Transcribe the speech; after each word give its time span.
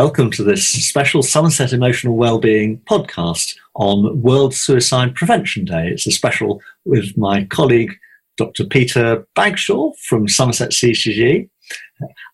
Welcome 0.00 0.30
to 0.30 0.44
this 0.44 0.64
special 0.68 1.24
Somerset 1.24 1.72
Emotional 1.72 2.16
Wellbeing 2.16 2.78
podcast 2.88 3.56
on 3.74 4.22
World 4.22 4.54
Suicide 4.54 5.16
Prevention 5.16 5.64
Day. 5.64 5.88
It's 5.88 6.06
a 6.06 6.12
special 6.12 6.62
with 6.84 7.18
my 7.18 7.46
colleague, 7.46 7.92
Dr. 8.36 8.64
Peter 8.64 9.26
Bagshaw 9.34 9.94
from 10.04 10.28
Somerset 10.28 10.70
CCG. 10.70 11.50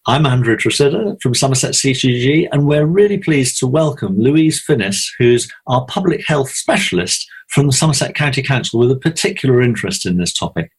I'm 0.07 0.27
Andrew 0.27 0.59
Tresidder 0.59 1.19
from 1.23 1.32
Somerset 1.32 1.71
CCG, 1.71 2.49
and 2.53 2.67
we're 2.67 2.85
really 2.85 3.17
pleased 3.17 3.59
to 3.61 3.67
welcome 3.67 4.18
Louise 4.18 4.62
Finnis, 4.62 5.07
who's 5.17 5.51
our 5.67 5.87
public 5.87 6.23
health 6.26 6.51
specialist 6.51 7.26
from 7.49 7.67
the 7.67 7.73
Somerset 7.73 8.15
County 8.15 8.43
Council 8.43 8.79
with 8.79 8.90
a 8.90 8.96
particular 8.96 9.62
interest 9.62 10.04
in 10.04 10.18
this 10.18 10.35
topic. 10.35 10.71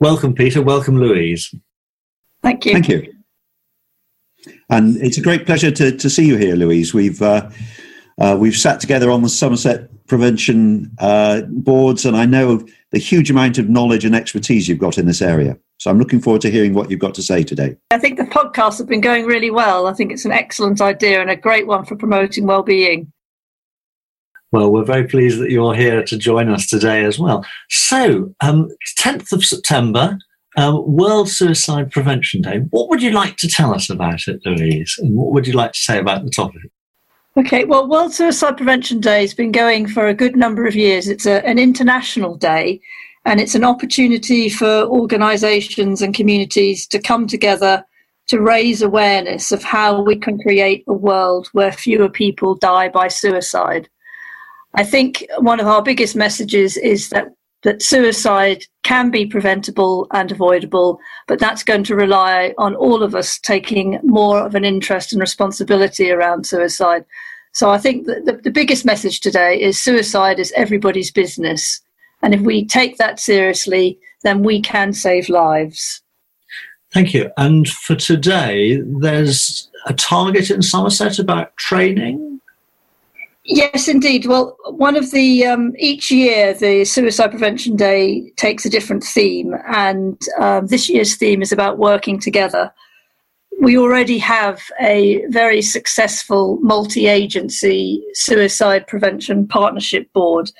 Welcome, 0.00 0.34
Peter. 0.34 0.60
Welcome, 0.60 1.00
Louise. 1.00 1.54
Thank 2.42 2.66
you. 2.66 2.72
Thank 2.74 2.90
you. 2.90 3.19
And 4.68 4.96
it's 4.98 5.18
a 5.18 5.22
great 5.22 5.46
pleasure 5.46 5.70
to, 5.70 5.96
to 5.96 6.10
see 6.10 6.26
you 6.26 6.36
here, 6.36 6.54
Louise. 6.56 6.94
We've 6.94 7.20
uh, 7.20 7.50
uh, 8.18 8.36
we've 8.38 8.56
sat 8.56 8.80
together 8.80 9.10
on 9.10 9.22
the 9.22 9.28
Somerset 9.28 9.88
Prevention 10.06 10.90
uh, 10.98 11.42
boards, 11.48 12.04
and 12.04 12.16
I 12.16 12.26
know 12.26 12.64
the 12.90 12.98
huge 12.98 13.30
amount 13.30 13.58
of 13.58 13.68
knowledge 13.68 14.04
and 14.04 14.14
expertise 14.14 14.68
you've 14.68 14.78
got 14.78 14.98
in 14.98 15.06
this 15.06 15.22
area. 15.22 15.56
So 15.78 15.90
I'm 15.90 15.98
looking 15.98 16.20
forward 16.20 16.42
to 16.42 16.50
hearing 16.50 16.74
what 16.74 16.90
you've 16.90 17.00
got 17.00 17.14
to 17.14 17.22
say 17.22 17.42
today. 17.42 17.76
I 17.90 17.98
think 17.98 18.18
the 18.18 18.24
podcasts 18.24 18.76
have 18.78 18.88
been 18.88 19.00
going 19.00 19.24
really 19.24 19.50
well. 19.50 19.86
I 19.86 19.94
think 19.94 20.12
it's 20.12 20.26
an 20.26 20.32
excellent 20.32 20.80
idea 20.82 21.22
and 21.22 21.30
a 21.30 21.36
great 21.36 21.66
one 21.66 21.86
for 21.86 21.96
promoting 21.96 22.46
well-being. 22.46 23.10
Well, 24.52 24.70
we're 24.70 24.84
very 24.84 25.06
pleased 25.06 25.38
that 25.40 25.50
you're 25.50 25.74
here 25.74 26.02
to 26.04 26.18
join 26.18 26.50
us 26.50 26.66
today 26.66 27.04
as 27.04 27.18
well. 27.18 27.46
So, 27.70 28.34
um, 28.40 28.68
10th 28.98 29.32
of 29.32 29.44
September, 29.44 30.18
um, 30.60 30.96
World 30.96 31.28
Suicide 31.28 31.90
Prevention 31.90 32.42
Day. 32.42 32.58
What 32.70 32.88
would 32.88 33.02
you 33.02 33.12
like 33.12 33.36
to 33.38 33.48
tell 33.48 33.74
us 33.74 33.88
about 33.88 34.28
it, 34.28 34.40
Louise? 34.44 34.94
And 34.98 35.16
what 35.16 35.32
would 35.32 35.46
you 35.46 35.54
like 35.54 35.72
to 35.72 35.78
say 35.78 35.98
about 35.98 36.24
the 36.24 36.30
topic? 36.30 36.70
Okay, 37.36 37.64
well, 37.64 37.88
World 37.88 38.12
Suicide 38.12 38.56
Prevention 38.56 39.00
Day 39.00 39.22
has 39.22 39.34
been 39.34 39.52
going 39.52 39.86
for 39.86 40.08
a 40.08 40.14
good 40.14 40.36
number 40.36 40.66
of 40.66 40.74
years. 40.74 41.08
It's 41.08 41.26
a, 41.26 41.44
an 41.46 41.58
international 41.58 42.36
day, 42.36 42.80
and 43.24 43.40
it's 43.40 43.54
an 43.54 43.64
opportunity 43.64 44.48
for 44.48 44.84
organisations 44.84 46.02
and 46.02 46.14
communities 46.14 46.86
to 46.88 46.98
come 46.98 47.26
together 47.26 47.84
to 48.26 48.40
raise 48.40 48.82
awareness 48.82 49.52
of 49.52 49.62
how 49.62 50.02
we 50.02 50.16
can 50.16 50.38
create 50.38 50.84
a 50.88 50.92
world 50.92 51.48
where 51.52 51.72
fewer 51.72 52.08
people 52.08 52.54
die 52.54 52.88
by 52.88 53.08
suicide. 53.08 53.88
I 54.74 54.84
think 54.84 55.26
one 55.38 55.58
of 55.58 55.66
our 55.66 55.82
biggest 55.82 56.14
messages 56.14 56.76
is 56.76 57.10
that 57.10 57.28
that 57.62 57.82
suicide 57.82 58.64
can 58.82 59.10
be 59.10 59.26
preventable 59.26 60.06
and 60.12 60.32
avoidable, 60.32 60.98
but 61.26 61.38
that's 61.38 61.62
going 61.62 61.84
to 61.84 61.94
rely 61.94 62.54
on 62.58 62.74
all 62.74 63.02
of 63.02 63.14
us 63.14 63.38
taking 63.38 63.98
more 64.02 64.40
of 64.44 64.54
an 64.54 64.64
interest 64.64 65.12
and 65.12 65.20
responsibility 65.20 66.10
around 66.10 66.46
suicide. 66.46 67.04
So 67.52 67.70
I 67.70 67.78
think 67.78 68.06
the, 68.06 68.40
the 68.42 68.50
biggest 68.50 68.84
message 68.84 69.20
today 69.20 69.60
is 69.60 69.82
suicide 69.82 70.38
is 70.38 70.52
everybody's 70.56 71.10
business. 71.10 71.80
And 72.22 72.34
if 72.34 72.40
we 72.40 72.64
take 72.64 72.96
that 72.96 73.18
seriously, 73.18 73.98
then 74.22 74.42
we 74.42 74.60
can 74.60 74.92
save 74.92 75.28
lives. 75.28 76.02
Thank 76.92 77.14
you. 77.14 77.30
And 77.36 77.68
for 77.68 77.94
today, 77.94 78.80
there's 78.84 79.70
a 79.86 79.94
target 79.94 80.50
in 80.50 80.62
Somerset 80.62 81.18
about 81.18 81.56
training 81.56 82.29
Yes, 83.52 83.88
indeed. 83.88 84.26
Well, 84.26 84.56
one 84.66 84.94
of 84.94 85.10
the 85.10 85.44
um, 85.44 85.72
each 85.76 86.12
year 86.12 86.54
the 86.54 86.84
Suicide 86.84 87.32
Prevention 87.32 87.74
Day 87.74 88.30
takes 88.36 88.64
a 88.64 88.70
different 88.70 89.02
theme, 89.02 89.56
and 89.66 90.16
um, 90.38 90.68
this 90.68 90.88
year's 90.88 91.16
theme 91.16 91.42
is 91.42 91.50
about 91.50 91.76
working 91.76 92.20
together. 92.20 92.72
We 93.60 93.76
already 93.76 94.18
have 94.18 94.62
a 94.80 95.26
very 95.30 95.62
successful 95.62 96.60
multi-agency 96.62 98.04
suicide 98.14 98.86
prevention 98.86 99.48
partnership 99.48 100.12
board, 100.12 100.52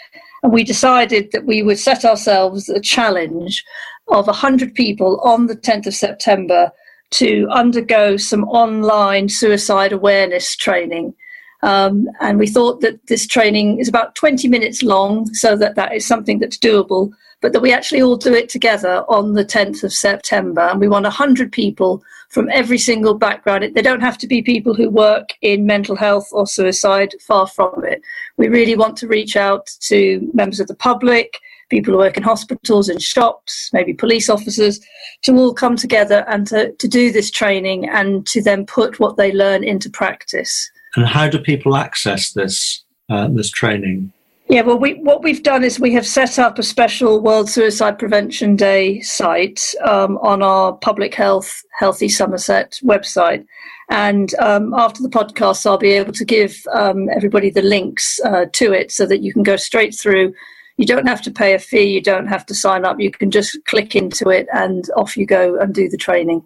and 0.42 0.52
we 0.52 0.64
decided 0.64 1.30
that 1.30 1.46
we 1.46 1.62
would 1.62 1.78
set 1.78 2.04
ourselves 2.04 2.68
a 2.68 2.80
challenge 2.80 3.64
of 4.08 4.26
100 4.26 4.74
people 4.74 5.20
on 5.20 5.46
the 5.46 5.54
10th 5.54 5.86
of 5.86 5.94
September 5.94 6.72
to 7.10 7.46
undergo 7.52 8.16
some 8.16 8.42
online 8.48 9.28
suicide 9.28 9.92
awareness 9.92 10.56
training 10.56 11.14
um, 11.62 12.08
and 12.20 12.38
we 12.38 12.46
thought 12.46 12.80
that 12.80 13.06
this 13.06 13.26
training 13.26 13.78
is 13.78 13.88
about 13.88 14.14
20 14.14 14.48
minutes 14.48 14.82
long, 14.82 15.32
so 15.34 15.56
that 15.56 15.74
that 15.74 15.94
is 15.94 16.06
something 16.06 16.38
that's 16.38 16.58
doable, 16.58 17.12
but 17.40 17.52
that 17.52 17.60
we 17.60 17.72
actually 17.72 18.02
all 18.02 18.16
do 18.16 18.34
it 18.34 18.48
together 18.48 19.04
on 19.08 19.34
the 19.34 19.44
10th 19.44 19.82
of 19.82 19.92
September. 19.92 20.62
And 20.62 20.80
we 20.80 20.88
want 20.88 21.04
100 21.04 21.52
people 21.52 22.02
from 22.30 22.48
every 22.50 22.78
single 22.78 23.14
background. 23.14 23.74
They 23.74 23.82
don't 23.82 24.00
have 24.00 24.18
to 24.18 24.26
be 24.26 24.40
people 24.40 24.72
who 24.72 24.88
work 24.88 25.30
in 25.42 25.66
mental 25.66 25.96
health 25.96 26.28
or 26.32 26.46
suicide, 26.46 27.14
far 27.20 27.46
from 27.46 27.84
it. 27.84 28.02
We 28.36 28.48
really 28.48 28.76
want 28.76 28.96
to 28.98 29.08
reach 29.08 29.36
out 29.36 29.66
to 29.80 30.30
members 30.32 30.60
of 30.60 30.68
the 30.68 30.74
public, 30.74 31.40
people 31.68 31.92
who 31.92 31.98
work 31.98 32.16
in 32.16 32.22
hospitals 32.22 32.88
and 32.88 33.02
shops, 33.02 33.70
maybe 33.72 33.92
police 33.94 34.28
officers, 34.28 34.80
to 35.22 35.36
all 35.36 35.52
come 35.52 35.76
together 35.76 36.24
and 36.28 36.46
to, 36.48 36.72
to 36.72 36.88
do 36.88 37.10
this 37.10 37.30
training 37.30 37.88
and 37.88 38.26
to 38.28 38.42
then 38.42 38.64
put 38.64 39.00
what 39.00 39.16
they 39.16 39.32
learn 39.32 39.64
into 39.64 39.90
practice. 39.90 40.70
And 40.96 41.06
how 41.06 41.28
do 41.28 41.38
people 41.38 41.76
access 41.76 42.32
this 42.32 42.84
uh, 43.08 43.28
this 43.28 43.50
training? 43.50 44.12
Yeah, 44.50 44.62
well, 44.62 44.80
we, 44.80 44.94
what 44.94 45.22
we've 45.22 45.44
done 45.44 45.62
is 45.62 45.78
we 45.78 45.94
have 45.94 46.06
set 46.06 46.36
up 46.36 46.58
a 46.58 46.64
special 46.64 47.20
World 47.20 47.48
Suicide 47.48 48.00
Prevention 48.00 48.56
Day 48.56 49.00
site 49.00 49.62
um, 49.84 50.18
on 50.18 50.42
our 50.42 50.72
Public 50.72 51.14
Health 51.14 51.62
Healthy 51.78 52.08
Somerset 52.08 52.80
website. 52.82 53.46
And 53.90 54.34
um, 54.40 54.74
after 54.74 55.04
the 55.04 55.08
podcast, 55.08 55.66
I'll 55.66 55.78
be 55.78 55.92
able 55.92 56.12
to 56.14 56.24
give 56.24 56.56
um, 56.72 57.08
everybody 57.10 57.50
the 57.50 57.62
links 57.62 58.18
uh, 58.24 58.46
to 58.54 58.72
it 58.72 58.90
so 58.90 59.06
that 59.06 59.22
you 59.22 59.32
can 59.32 59.44
go 59.44 59.54
straight 59.54 59.94
through. 59.94 60.34
You 60.78 60.86
don't 60.86 61.06
have 61.06 61.22
to 61.22 61.30
pay 61.30 61.54
a 61.54 61.58
fee, 61.60 61.84
you 61.84 62.02
don't 62.02 62.26
have 62.26 62.44
to 62.46 62.54
sign 62.54 62.84
up, 62.84 62.98
you 62.98 63.12
can 63.12 63.30
just 63.30 63.56
click 63.66 63.94
into 63.94 64.30
it 64.30 64.48
and 64.52 64.84
off 64.96 65.16
you 65.16 65.26
go 65.26 65.60
and 65.60 65.72
do 65.72 65.88
the 65.88 65.96
training. 65.96 66.44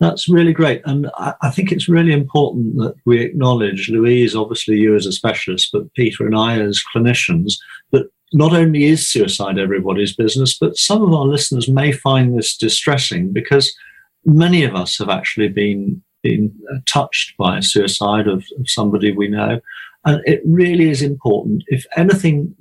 That's 0.00 0.30
really 0.30 0.54
great. 0.54 0.80
And 0.86 1.10
I, 1.18 1.34
I, 1.42 1.50
think 1.50 1.70
it's 1.70 1.88
really 1.88 2.12
important 2.12 2.76
that 2.78 2.94
we 3.04 3.20
acknowledge, 3.20 3.90
Louise, 3.90 4.34
obviously 4.34 4.76
you 4.76 4.96
as 4.96 5.04
a 5.04 5.12
specialist, 5.12 5.68
but 5.72 5.92
Peter 5.92 6.26
and 6.26 6.34
I 6.34 6.58
as 6.58 6.82
clinicians, 6.94 7.58
that 7.92 8.10
not 8.32 8.54
only 8.54 8.84
is 8.84 9.06
suicide 9.06 9.58
everybody's 9.58 10.16
business, 10.16 10.56
but 10.58 10.78
some 10.78 11.02
of 11.02 11.12
our 11.12 11.26
listeners 11.26 11.68
may 11.68 11.92
find 11.92 12.36
this 12.36 12.56
distressing 12.56 13.30
because 13.30 13.74
many 14.24 14.64
of 14.64 14.74
us 14.74 14.96
have 14.96 15.10
actually 15.10 15.48
been, 15.48 16.02
been 16.22 16.50
uh, 16.72 16.78
touched 16.86 17.36
by 17.36 17.58
a 17.58 17.62
suicide 17.62 18.26
of, 18.26 18.44
of 18.58 18.70
somebody 18.70 19.12
we 19.12 19.28
know. 19.28 19.60
And 20.06 20.22
it 20.24 20.40
really 20.46 20.88
is 20.88 21.02
important. 21.02 21.62
If 21.66 21.84
anything 21.96 22.54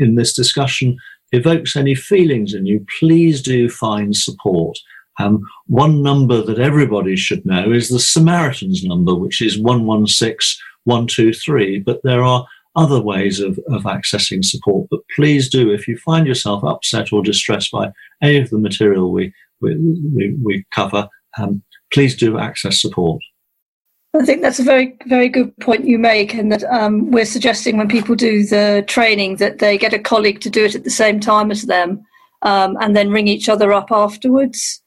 in 0.00 0.16
this 0.16 0.32
discussion 0.32 0.96
evokes 1.30 1.76
any 1.76 1.94
feelings 1.94 2.52
in 2.52 2.66
you, 2.66 2.84
please 2.98 3.42
do 3.42 3.68
find 3.68 4.16
support. 4.16 4.76
Um, 5.20 5.42
one 5.66 6.02
number 6.02 6.42
that 6.42 6.58
everybody 6.58 7.16
should 7.16 7.46
know 7.46 7.70
is 7.70 7.88
the 7.88 8.00
Samaritans 8.00 8.84
number, 8.84 9.14
which 9.14 9.40
is 9.40 9.58
116 9.58 10.60
123. 10.84 11.80
But 11.80 12.00
there 12.04 12.22
are 12.22 12.46
other 12.76 13.00
ways 13.00 13.40
of, 13.40 13.58
of 13.68 13.82
accessing 13.82 14.44
support. 14.44 14.88
But 14.90 15.00
please 15.14 15.48
do, 15.48 15.70
if 15.70 15.86
you 15.86 15.96
find 15.98 16.26
yourself 16.26 16.64
upset 16.64 17.12
or 17.12 17.22
distressed 17.22 17.70
by 17.70 17.92
any 18.22 18.38
of 18.38 18.50
the 18.50 18.58
material 18.58 19.12
we, 19.12 19.32
we, 19.60 19.76
we, 20.12 20.36
we 20.42 20.64
cover, 20.70 21.08
um, 21.38 21.62
please 21.92 22.16
do 22.16 22.38
access 22.38 22.80
support. 22.80 23.22
I 24.16 24.24
think 24.24 24.42
that's 24.42 24.60
a 24.60 24.64
very, 24.64 24.96
very 25.06 25.28
good 25.28 25.56
point 25.58 25.86
you 25.86 25.98
make, 25.98 26.34
and 26.34 26.52
that 26.52 26.62
um, 26.64 27.10
we're 27.10 27.24
suggesting 27.24 27.76
when 27.76 27.88
people 27.88 28.14
do 28.14 28.44
the 28.46 28.84
training 28.86 29.36
that 29.36 29.58
they 29.58 29.76
get 29.76 29.92
a 29.92 29.98
colleague 29.98 30.40
to 30.42 30.50
do 30.50 30.64
it 30.64 30.76
at 30.76 30.84
the 30.84 30.90
same 30.90 31.18
time 31.18 31.50
as 31.50 31.62
them, 31.62 32.04
um, 32.42 32.76
and 32.80 32.96
then 32.96 33.10
ring 33.10 33.26
each 33.26 33.48
other 33.48 33.72
up 33.72 33.90
afterwards. 33.90 34.83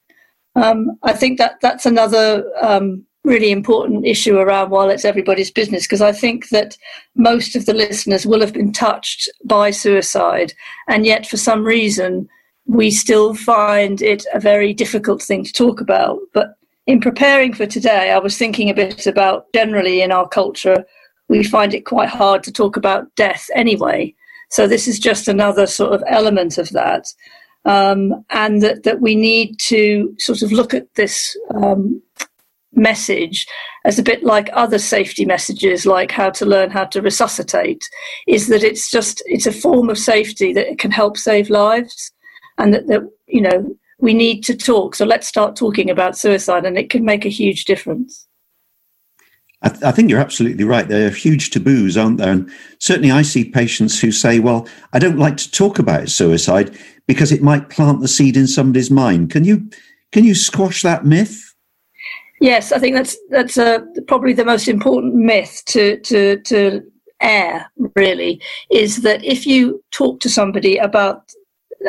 Um, 0.58 0.98
I 1.02 1.12
think 1.12 1.38
that 1.38 1.60
that's 1.60 1.86
another 1.86 2.44
um, 2.60 3.04
really 3.24 3.50
important 3.52 4.06
issue 4.06 4.38
around 4.38 4.70
while 4.70 4.90
it's 4.90 5.04
everybody's 5.04 5.50
business 5.50 5.84
because 5.84 6.00
I 6.00 6.12
think 6.12 6.48
that 6.48 6.76
most 7.14 7.54
of 7.54 7.66
the 7.66 7.74
listeners 7.74 8.26
will 8.26 8.40
have 8.40 8.52
been 8.52 8.72
touched 8.72 9.28
by 9.44 9.70
suicide, 9.70 10.52
and 10.88 11.06
yet 11.06 11.26
for 11.26 11.36
some 11.36 11.64
reason 11.64 12.28
we 12.66 12.90
still 12.90 13.34
find 13.34 14.02
it 14.02 14.26
a 14.34 14.40
very 14.40 14.74
difficult 14.74 15.22
thing 15.22 15.44
to 15.44 15.52
talk 15.52 15.80
about. 15.80 16.18
But 16.34 16.54
in 16.86 17.00
preparing 17.00 17.54
for 17.54 17.66
today, 17.66 18.10
I 18.10 18.18
was 18.18 18.36
thinking 18.36 18.68
a 18.68 18.74
bit 18.74 19.06
about 19.06 19.46
generally 19.54 20.02
in 20.02 20.10
our 20.10 20.28
culture, 20.28 20.84
we 21.28 21.44
find 21.44 21.72
it 21.72 21.86
quite 21.86 22.08
hard 22.08 22.42
to 22.44 22.52
talk 22.52 22.76
about 22.76 23.14
death 23.14 23.48
anyway. 23.54 24.14
So 24.50 24.66
this 24.66 24.88
is 24.88 24.98
just 24.98 25.28
another 25.28 25.66
sort 25.66 25.92
of 25.92 26.02
element 26.08 26.58
of 26.58 26.70
that 26.70 27.06
um, 27.68 28.24
and 28.30 28.62
that, 28.62 28.82
that 28.84 29.00
we 29.00 29.14
need 29.14 29.58
to 29.58 30.14
sort 30.18 30.42
of 30.42 30.50
look 30.50 30.72
at 30.72 30.92
this 30.94 31.36
um, 31.54 32.02
message 32.72 33.46
as 33.84 33.98
a 33.98 34.02
bit 34.02 34.22
like 34.24 34.48
other 34.52 34.78
safety 34.78 35.24
messages 35.24 35.84
like 35.84 36.10
how 36.10 36.30
to 36.30 36.46
learn 36.46 36.70
how 36.70 36.84
to 36.84 37.02
resuscitate 37.02 37.82
is 38.26 38.48
that 38.48 38.62
it's 38.62 38.90
just 38.90 39.22
it's 39.26 39.46
a 39.46 39.52
form 39.52 39.90
of 39.90 39.98
safety 39.98 40.52
that 40.52 40.78
can 40.78 40.90
help 40.90 41.16
save 41.16 41.50
lives 41.50 42.12
and 42.56 42.72
that, 42.72 42.86
that 42.86 43.02
you 43.26 43.40
know 43.40 43.76
we 43.98 44.14
need 44.14 44.44
to 44.44 44.56
talk. 44.56 44.94
So 44.94 45.04
let's 45.04 45.26
start 45.26 45.56
talking 45.56 45.90
about 45.90 46.16
suicide 46.16 46.64
and 46.64 46.78
it 46.78 46.88
can 46.88 47.04
make 47.04 47.24
a 47.24 47.30
huge 47.30 47.64
difference 47.64 48.26
I, 49.62 49.68
th- 49.68 49.82
I, 49.82 49.90
think 49.90 50.08
you're 50.08 50.20
absolutely 50.20 50.64
right. 50.64 50.86
There 50.86 51.08
are 51.08 51.10
huge 51.10 51.50
taboos, 51.50 51.96
aren't 51.96 52.18
there? 52.18 52.30
And 52.30 52.50
certainly 52.78 53.10
I 53.10 53.22
see 53.22 53.44
patients 53.44 54.00
who 54.00 54.12
say, 54.12 54.38
well, 54.38 54.68
I 54.92 55.00
don't 55.00 55.18
like 55.18 55.36
to 55.38 55.50
talk 55.50 55.80
about 55.80 56.08
suicide 56.08 56.78
because 57.08 57.32
it 57.32 57.42
might 57.42 57.68
plant 57.68 58.00
the 58.00 58.08
seed 58.08 58.36
in 58.36 58.46
somebody's 58.46 58.90
mind. 58.90 59.30
Can 59.30 59.44
you, 59.44 59.68
can 60.12 60.24
you 60.24 60.36
squash 60.36 60.82
that 60.82 61.04
myth? 61.04 61.48
Yes, 62.40 62.70
I 62.70 62.78
think 62.78 62.94
that's 62.94 63.16
that's 63.30 63.58
uh, 63.58 63.80
probably 64.06 64.32
the 64.32 64.44
most 64.44 64.68
important 64.68 65.14
myth 65.14 65.62
to 65.66 65.98
to 66.00 66.40
to 66.42 66.82
air. 67.20 67.68
Really, 67.96 68.40
is 68.70 69.02
that 69.02 69.24
if 69.24 69.44
you 69.44 69.82
talk 69.90 70.20
to 70.20 70.28
somebody 70.28 70.76
about 70.76 71.32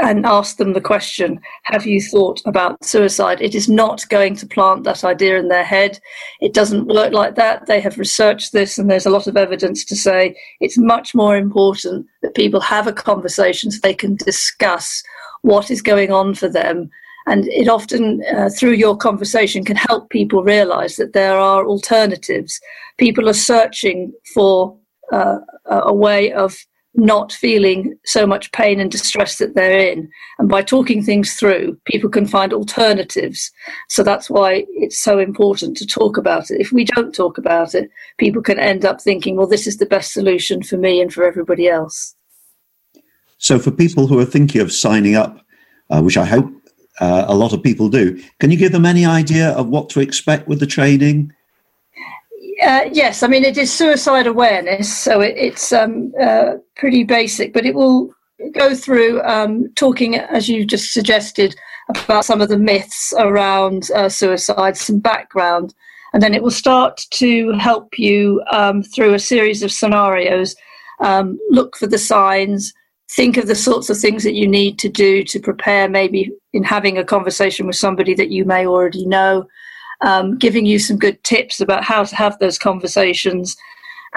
and 0.02 0.26
ask 0.26 0.58
them 0.58 0.74
the 0.74 0.82
question, 0.82 1.40
Have 1.64 1.86
you 1.86 2.02
thought 2.02 2.42
about 2.46 2.84
suicide? 2.84 3.42
It 3.42 3.56
is 3.56 3.68
not 3.68 4.08
going 4.10 4.36
to 4.36 4.48
plant 4.48 4.84
that 4.84 5.04
idea 5.04 5.38
in 5.40 5.48
their 5.48 5.64
head. 5.64 6.00
It 6.42 6.54
doesn't 6.54 6.88
work 6.88 7.14
like 7.14 7.36
that. 7.36 7.66
They 7.66 7.80
have 7.80 7.98
researched 7.98 8.52
this, 8.52 8.78
and 8.78 8.90
there's 8.90 9.06
a 9.06 9.12
lot 9.12 9.28
of 9.28 9.38
evidence 9.38 9.84
to 9.86 9.96
say 9.96 10.36
it's 10.60 10.78
much 10.78 11.16
more 11.16 11.36
important 11.36 12.08
that 12.22 12.36
people 12.36 12.62
have 12.62 12.88
a 12.88 12.94
conversation 12.94 13.72
so 13.72 13.80
they 13.82 13.94
can 13.94 14.16
discuss 14.16 15.04
what 15.42 15.72
is 15.72 15.82
going 15.82 16.12
on 16.12 16.36
for 16.36 16.50
them. 16.50 16.90
And 17.28 17.48
it 17.50 17.68
often, 17.68 18.24
uh, 18.36 18.50
through 18.50 18.74
your 18.74 18.98
conversation, 18.98 19.64
can 19.64 19.76
help 19.76 20.10
people 20.10 20.44
realize 20.44 20.96
that 20.96 21.14
there 21.14 21.38
are 21.38 21.66
alternatives. 21.66 22.60
People 22.98 23.30
are 23.30 23.34
searching 23.34 24.14
for 24.34 24.76
uh, 25.12 25.38
a 25.66 25.94
way 25.94 26.32
of 26.32 26.58
not 27.00 27.32
feeling 27.32 27.98
so 28.06 28.28
much 28.28 28.52
pain 28.52 28.80
and 28.80 28.92
distress 28.92 29.38
that 29.38 29.56
they're 29.56 29.92
in. 29.92 30.10
And 30.38 30.50
by 30.50 30.62
talking 30.62 31.04
things 31.04 31.34
through, 31.34 31.78
people 31.86 32.10
can 32.10 32.26
find 32.26 32.54
alternatives. 32.54 33.52
So 33.88 34.04
that's 34.04 34.30
why 34.30 34.66
it's 34.70 35.00
so 35.00 35.18
important 35.18 35.78
to 35.78 35.88
talk 35.88 36.18
about 36.18 36.52
it. 36.52 36.60
If 36.60 36.72
we 36.72 36.84
don't 36.84 37.14
talk 37.14 37.38
about 37.38 37.74
it, 37.74 37.90
people 38.18 38.42
can 38.42 38.60
end 38.60 38.86
up 38.86 39.02
thinking, 39.02 39.36
well, 39.36 39.48
this 39.48 39.68
is 39.68 39.78
the 39.78 39.86
best 39.86 40.14
solution 40.14 40.62
for 40.62 40.78
me 40.78 41.02
and 41.02 41.14
for 41.14 41.24
everybody 41.24 41.68
else. 41.68 42.16
So, 43.38 43.58
for 43.58 43.72
people 43.72 44.08
who 44.08 44.20
are 44.20 44.26
thinking 44.26 44.60
of 44.60 44.72
signing 44.72 45.16
up, 45.16 45.40
uh, 45.90 46.02
which 46.02 46.18
I 46.18 46.26
hope 46.26 46.52
uh, 47.00 47.24
a 47.26 47.34
lot 47.34 47.54
of 47.54 47.64
people 47.64 47.88
do, 47.88 48.22
can 48.40 48.52
you 48.52 48.58
give 48.58 48.74
them 48.74 48.86
any 48.86 49.06
idea 49.06 49.52
of 49.52 49.70
what 49.70 49.90
to 49.92 50.02
expect 50.02 50.50
with 50.50 50.60
the 50.60 50.68
training? 50.68 51.32
Uh, 52.62 52.90
yes, 52.92 53.24
I 53.24 53.28
mean 53.28 53.46
it 53.46 53.58
is 53.58 53.72
suicide 53.72 54.28
awareness, 54.28 54.96
so 54.96 55.22
it, 55.22 55.36
it's 55.38 55.72
um, 55.72 56.12
uh, 56.22 56.56
pretty 56.76 57.04
basic, 57.04 57.54
but 57.54 57.66
it 57.66 57.74
will 57.74 58.14
go 58.54 58.76
through 58.76 59.22
um, 59.22 59.72
talking, 59.76 60.16
as 60.16 60.50
you 60.50 60.66
just 60.66 60.94
suggested, 60.94 61.56
about 61.90 62.26
some 62.26 62.42
of 62.42 62.50
the 62.50 62.58
myths 62.58 63.14
around 63.18 63.90
uh, 63.96 64.10
suicide, 64.10 64.78
some 64.78 65.00
background, 65.00 65.74
and 66.14 66.22
then 66.22 66.34
it 66.34 66.44
will 66.44 66.52
start 66.52 67.06
to 67.12 67.52
help 67.54 67.98
you 67.98 68.44
um, 68.52 68.84
through 68.84 69.14
a 69.14 69.20
series 69.20 69.64
of 69.64 69.72
scenarios. 69.72 70.56
Um, 71.00 71.40
look 71.50 71.78
for 71.78 71.88
the 71.88 71.98
signs, 71.98 72.74
think 73.10 73.38
of 73.38 73.48
the 73.48 73.56
sorts 73.56 73.90
of 73.90 73.98
things 73.98 74.24
that 74.24 74.36
you 74.36 74.48
need 74.48 74.78
to 74.80 74.90
do 74.90 75.24
to 75.24 75.40
prepare, 75.40 75.88
maybe 75.88 76.32
in 76.52 76.64
having 76.64 76.98
a 76.98 77.06
conversation 77.06 77.68
with 77.68 77.78
somebody 77.78 78.14
that 78.16 78.32
you 78.32 78.44
may 78.44 78.68
already 78.68 79.06
know 79.06 79.48
um, 80.02 80.38
giving 80.38 80.66
you 80.66 80.80
some 80.80 80.98
good 80.98 81.24
tips 81.24 81.60
about 81.60 81.84
how 81.84 82.04
to 82.04 82.16
have 82.16 82.38
those 82.40 82.58
conversations 82.58 83.58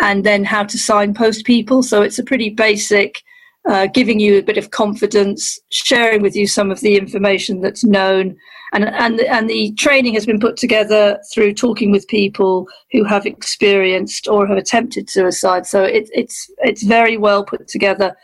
and 0.00 0.24
then 0.24 0.44
how 0.44 0.64
to 0.64 0.78
signpost 0.78 1.44
people. 1.44 1.82
So 1.82 2.02
it's 2.02 2.18
a 2.18 2.24
pretty 2.24 2.50
basic, 2.50 3.22
uh, 3.68 3.86
giving 3.86 4.20
you 4.20 4.38
a 4.38 4.42
bit 4.42 4.58
of 4.58 4.70
confidence, 4.70 5.58
sharing 5.70 6.22
with 6.22 6.34
you 6.34 6.46
some 6.46 6.70
of 6.70 6.80
the 6.80 6.96
information 6.96 7.60
that's 7.60 7.84
known. 7.84 8.36
And, 8.74 8.86
and, 8.86 9.20
and 9.20 9.50
the 9.50 9.72
training 9.74 10.14
has 10.14 10.24
been 10.24 10.40
put 10.40 10.56
together 10.56 11.20
through 11.30 11.52
talking 11.52 11.90
with 11.90 12.08
people 12.08 12.66
who 12.90 13.04
have 13.04 13.26
experienced 13.26 14.26
or 14.26 14.46
have 14.46 14.56
attempted 14.56 15.10
suicide. 15.10 15.66
So 15.66 15.82
it, 15.82 16.08
it's, 16.14 16.50
it's 16.58 16.82
very 16.82 17.18
well 17.18 17.44
put 17.44 17.68
together 17.68 18.16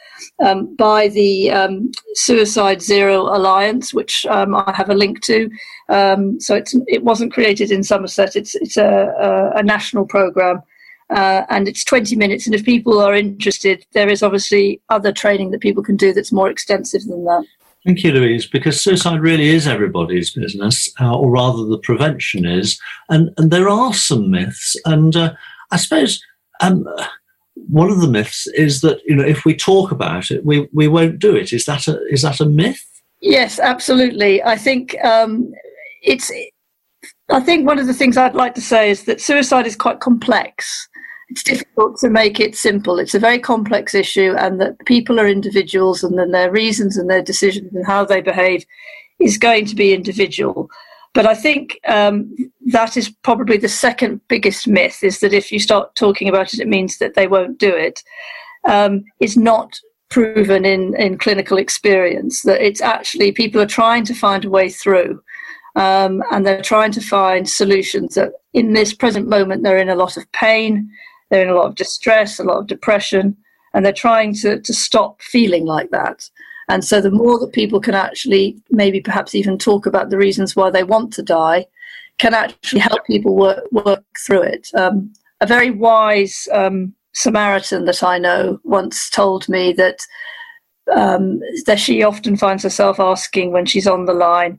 um, 0.44 0.74
by 0.76 1.08
the 1.08 1.50
um, 1.50 1.90
Suicide 2.14 2.80
Zero 2.80 3.22
Alliance, 3.22 3.92
which 3.92 4.26
um, 4.26 4.54
I 4.54 4.72
have 4.74 4.90
a 4.90 4.94
link 4.94 5.20
to. 5.22 5.50
Um, 5.88 6.40
so 6.40 6.54
it's, 6.54 6.74
it 6.86 7.04
wasn't 7.04 7.32
created 7.32 7.70
in 7.70 7.82
Somerset. 7.82 8.34
It's 8.34 8.54
it's 8.54 8.76
a, 8.76 9.12
a, 9.20 9.58
a 9.58 9.62
national 9.62 10.06
program, 10.06 10.62
uh, 11.10 11.44
and 11.48 11.68
it's 11.68 11.84
20 11.84 12.16
minutes. 12.16 12.46
And 12.46 12.54
if 12.54 12.64
people 12.64 13.00
are 13.00 13.14
interested, 13.14 13.84
there 13.92 14.08
is 14.08 14.22
obviously 14.22 14.80
other 14.88 15.12
training 15.12 15.50
that 15.50 15.60
people 15.60 15.82
can 15.82 15.96
do 15.96 16.12
that's 16.12 16.32
more 16.32 16.50
extensive 16.50 17.04
than 17.04 17.24
that. 17.24 17.44
Thank 17.84 18.02
you, 18.02 18.12
Louise, 18.12 18.46
because 18.46 18.80
suicide 18.80 19.20
really 19.20 19.48
is 19.48 19.66
everybody's 19.66 20.30
business, 20.34 20.92
uh, 21.00 21.16
or 21.16 21.30
rather, 21.30 21.64
the 21.64 21.78
prevention 21.78 22.44
is. 22.44 22.78
And, 23.08 23.30
and 23.38 23.50
there 23.50 23.68
are 23.68 23.94
some 23.94 24.30
myths. 24.30 24.76
And 24.84 25.14
uh, 25.16 25.34
I 25.70 25.76
suppose 25.76 26.22
um, 26.60 26.86
one 27.68 27.90
of 27.90 28.00
the 28.00 28.08
myths 28.08 28.46
is 28.48 28.80
that 28.80 29.00
you 29.06 29.14
know 29.14 29.24
if 29.24 29.44
we 29.44 29.54
talk 29.54 29.90
about 29.90 30.30
it, 30.30 30.44
we, 30.44 30.68
we 30.72 30.88
won't 30.88 31.18
do 31.18 31.34
it. 31.34 31.52
Is 31.52 31.64
that 31.66 31.86
a 31.88 32.04
is 32.08 32.22
that 32.22 32.40
a 32.40 32.46
myth? 32.46 32.84
Yes, 33.20 33.58
absolutely. 33.58 34.42
I 34.42 34.56
think 34.56 34.96
um, 35.04 35.52
it's. 36.02 36.30
I 37.30 37.40
think 37.40 37.66
one 37.66 37.78
of 37.78 37.86
the 37.86 37.94
things 37.94 38.16
I'd 38.16 38.34
like 38.34 38.54
to 38.54 38.60
say 38.60 38.90
is 38.90 39.04
that 39.04 39.20
suicide 39.20 39.66
is 39.66 39.76
quite 39.76 40.00
complex. 40.00 40.88
It's 41.30 41.42
difficult 41.42 41.98
to 41.98 42.08
make 42.08 42.40
it 42.40 42.56
simple. 42.56 42.98
It's 42.98 43.14
a 43.14 43.18
very 43.18 43.38
complex 43.38 43.94
issue, 43.94 44.34
and 44.38 44.60
that 44.60 44.78
people 44.86 45.20
are 45.20 45.28
individuals, 45.28 46.02
and 46.02 46.18
then 46.18 46.30
their 46.30 46.50
reasons 46.50 46.96
and 46.96 47.10
their 47.10 47.22
decisions 47.22 47.74
and 47.74 47.86
how 47.86 48.04
they 48.04 48.20
behave 48.20 48.64
is 49.20 49.36
going 49.36 49.66
to 49.66 49.74
be 49.74 49.92
individual. 49.92 50.70
But 51.14 51.26
I 51.26 51.34
think 51.34 51.78
um, 51.86 52.34
that 52.72 52.96
is 52.96 53.10
probably 53.22 53.56
the 53.58 53.68
second 53.68 54.20
biggest 54.28 54.66
myth: 54.66 55.02
is 55.02 55.20
that 55.20 55.34
if 55.34 55.52
you 55.52 55.60
start 55.60 55.94
talking 55.96 56.28
about 56.28 56.54
it, 56.54 56.60
it 56.60 56.68
means 56.68 56.98
that 56.98 57.14
they 57.14 57.26
won't 57.26 57.58
do 57.58 57.74
it. 57.74 58.02
Um, 58.66 59.04
it's 59.20 59.36
not 59.36 59.78
proven 60.10 60.64
in 60.64 60.94
in 60.96 61.18
clinical 61.18 61.58
experience 61.58 62.42
that 62.42 62.64
it's 62.64 62.80
actually 62.80 63.32
people 63.32 63.60
are 63.60 63.66
trying 63.66 64.04
to 64.04 64.14
find 64.14 64.44
a 64.44 64.50
way 64.50 64.70
through 64.70 65.22
um, 65.76 66.22
and 66.30 66.46
they're 66.46 66.62
trying 66.62 66.92
to 66.92 67.00
find 67.00 67.48
solutions 67.48 68.14
that 68.14 68.32
in 68.54 68.72
this 68.72 68.94
present 68.94 69.28
moment 69.28 69.62
they're 69.62 69.78
in 69.78 69.90
a 69.90 69.94
lot 69.94 70.16
of 70.16 70.30
pain 70.32 70.90
they're 71.30 71.42
in 71.42 71.48
a 71.48 71.54
lot 71.54 71.66
of 71.66 71.74
distress 71.74 72.38
a 72.38 72.44
lot 72.44 72.58
of 72.58 72.66
depression 72.66 73.36
and 73.74 73.84
they're 73.84 73.92
trying 73.92 74.34
to, 74.34 74.60
to 74.60 74.72
stop 74.72 75.20
feeling 75.22 75.64
like 75.64 75.90
that 75.90 76.28
and 76.68 76.84
so 76.84 77.00
the 77.00 77.10
more 77.10 77.38
that 77.38 77.52
people 77.52 77.80
can 77.80 77.94
actually 77.94 78.56
maybe 78.70 79.00
perhaps 79.00 79.34
even 79.34 79.58
talk 79.58 79.86
about 79.86 80.10
the 80.10 80.18
reasons 80.18 80.54
why 80.54 80.70
they 80.70 80.82
want 80.82 81.12
to 81.12 81.22
die 81.22 81.64
can 82.18 82.34
actually 82.34 82.80
help 82.80 83.04
people 83.06 83.36
work, 83.36 83.64
work 83.72 84.04
through 84.26 84.42
it 84.42 84.68
um, 84.74 85.12
a 85.40 85.46
very 85.46 85.70
wise 85.70 86.48
um, 86.52 86.94
samaritan 87.12 87.84
that 87.84 88.02
i 88.02 88.18
know 88.18 88.58
once 88.64 89.10
told 89.10 89.48
me 89.48 89.72
that 89.72 90.00
um, 90.94 91.40
that 91.66 91.78
she 91.78 92.02
often 92.02 92.34
finds 92.34 92.62
herself 92.62 92.98
asking 92.98 93.52
when 93.52 93.66
she's 93.66 93.86
on 93.86 94.06
the 94.06 94.14
line 94.14 94.58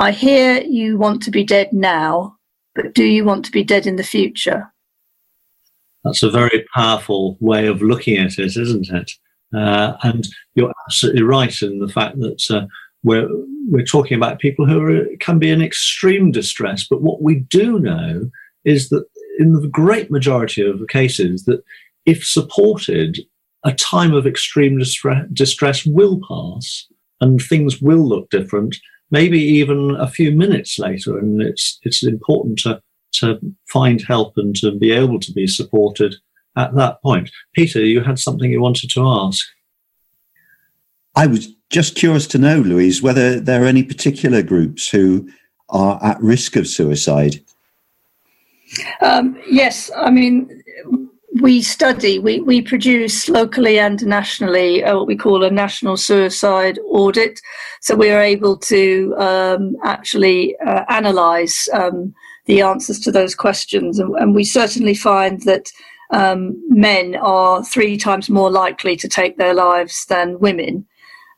I 0.00 0.12
hear 0.12 0.62
you 0.62 0.96
want 0.96 1.22
to 1.24 1.30
be 1.30 1.44
dead 1.44 1.74
now, 1.74 2.38
but 2.74 2.94
do 2.94 3.04
you 3.04 3.22
want 3.22 3.44
to 3.44 3.52
be 3.52 3.62
dead 3.62 3.86
in 3.86 3.96
the 3.96 4.02
future? 4.02 4.72
That's 6.04 6.22
a 6.22 6.30
very 6.30 6.64
powerful 6.74 7.36
way 7.40 7.66
of 7.66 7.82
looking 7.82 8.16
at 8.16 8.38
it, 8.38 8.56
isn't 8.56 8.88
it? 8.90 9.12
Uh, 9.54 9.94
and 10.02 10.26
you're 10.54 10.72
absolutely 10.86 11.22
right 11.22 11.60
in 11.62 11.80
the 11.80 11.88
fact 11.88 12.18
that 12.20 12.42
uh, 12.50 12.66
we're 13.02 13.28
we're 13.68 13.84
talking 13.84 14.16
about 14.16 14.38
people 14.38 14.66
who 14.66 14.80
are, 14.80 15.06
can 15.18 15.38
be 15.38 15.50
in 15.50 15.62
extreme 15.62 16.30
distress. 16.30 16.86
But 16.88 17.02
what 17.02 17.22
we 17.22 17.36
do 17.36 17.78
know 17.78 18.30
is 18.64 18.88
that 18.88 19.04
in 19.38 19.52
the 19.52 19.68
great 19.68 20.10
majority 20.10 20.62
of 20.62 20.78
the 20.78 20.86
cases, 20.86 21.44
that 21.44 21.62
if 22.06 22.24
supported, 22.24 23.18
a 23.64 23.72
time 23.72 24.14
of 24.14 24.26
extreme 24.26 24.78
distress, 24.78 25.26
distress 25.32 25.84
will 25.84 26.20
pass, 26.26 26.86
and 27.20 27.40
things 27.40 27.80
will 27.82 28.08
look 28.08 28.30
different 28.30 28.76
maybe 29.10 29.40
even 29.40 29.96
a 29.98 30.08
few 30.08 30.32
minutes 30.32 30.78
later. 30.78 31.18
And 31.18 31.42
it's 31.42 31.78
it's 31.82 32.02
important 32.02 32.58
to 32.60 32.80
to 33.12 33.38
find 33.68 34.02
help 34.02 34.34
and 34.36 34.54
to 34.56 34.72
be 34.72 34.92
able 34.92 35.20
to 35.20 35.32
be 35.32 35.46
supported 35.46 36.14
at 36.56 36.74
that 36.74 37.00
point. 37.02 37.30
Peter, 37.54 37.84
you 37.84 38.02
had 38.02 38.18
something 38.18 38.50
you 38.50 38.60
wanted 38.60 38.90
to 38.90 39.06
ask. 39.06 39.46
I 41.16 41.26
was 41.26 41.48
just 41.70 41.96
curious 41.96 42.26
to 42.28 42.38
know, 42.38 42.60
Louise, 42.60 43.02
whether 43.02 43.40
there 43.40 43.62
are 43.62 43.66
any 43.66 43.82
particular 43.82 44.42
groups 44.42 44.88
who 44.88 45.28
are 45.68 46.02
at 46.02 46.20
risk 46.20 46.56
of 46.56 46.66
suicide. 46.66 47.40
Um, 49.00 49.40
yes, 49.48 49.90
I 49.96 50.10
mean, 50.10 50.62
we 51.40 51.62
study, 51.62 52.18
we, 52.18 52.40
we 52.40 52.60
produce 52.60 53.28
locally 53.28 53.78
and 53.78 54.04
nationally 54.04 54.82
uh, 54.82 54.96
what 54.96 55.06
we 55.06 55.16
call 55.16 55.44
a 55.44 55.50
national 55.50 55.96
suicide 55.96 56.78
audit. 56.84 57.40
So 57.82 57.94
we 57.94 58.10
are 58.10 58.20
able 58.20 58.56
to 58.58 59.14
um, 59.16 59.76
actually 59.84 60.56
uh, 60.66 60.84
analyse 60.88 61.68
um, 61.72 62.14
the 62.50 62.62
answers 62.62 62.98
to 62.98 63.12
those 63.12 63.36
questions. 63.36 64.00
And, 64.00 64.12
and 64.16 64.34
we 64.34 64.42
certainly 64.42 64.94
find 64.94 65.42
that 65.42 65.70
um, 66.10 66.60
men 66.68 67.14
are 67.14 67.64
three 67.64 67.96
times 67.96 68.28
more 68.28 68.50
likely 68.50 68.96
to 68.96 69.08
take 69.08 69.38
their 69.38 69.54
lives 69.54 70.04
than 70.06 70.40
women. 70.40 70.84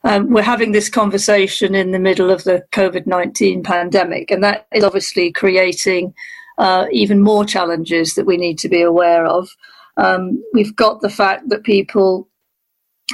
Um, 0.04 0.30
we're 0.30 0.42
having 0.42 0.72
this 0.72 0.88
conversation 0.88 1.74
in 1.74 1.90
the 1.90 1.98
middle 1.98 2.30
of 2.30 2.44
the 2.44 2.64
COVID 2.72 3.06
19 3.06 3.62
pandemic, 3.62 4.30
and 4.30 4.42
that 4.42 4.66
is 4.72 4.82
obviously 4.82 5.30
creating 5.30 6.14
uh, 6.56 6.86
even 6.90 7.20
more 7.20 7.44
challenges 7.44 8.14
that 8.14 8.26
we 8.26 8.38
need 8.38 8.58
to 8.58 8.68
be 8.70 8.80
aware 8.80 9.26
of. 9.26 9.50
Um, 9.98 10.42
we've 10.54 10.74
got 10.74 11.02
the 11.02 11.10
fact 11.10 11.50
that 11.50 11.62
people 11.62 12.26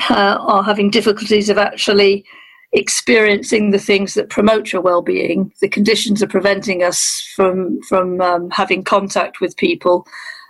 uh, 0.09 0.39
are 0.41 0.63
having 0.63 0.89
difficulties 0.89 1.51
of 1.51 1.59
actually 1.59 2.25
experiencing 2.73 3.71
the 3.71 3.79
things 3.79 4.15
that 4.15 4.29
promote 4.29 4.73
your 4.73 4.83
well-being. 4.83 5.53
The 5.61 5.69
conditions 5.69 6.23
are 6.23 6.29
preventing 6.29 6.83
us 6.83 7.27
from 7.35 7.81
from 7.83 8.21
um, 8.21 8.51
having 8.51 8.85
contact 8.85 9.41
with 9.41 9.57
people, 9.57 10.07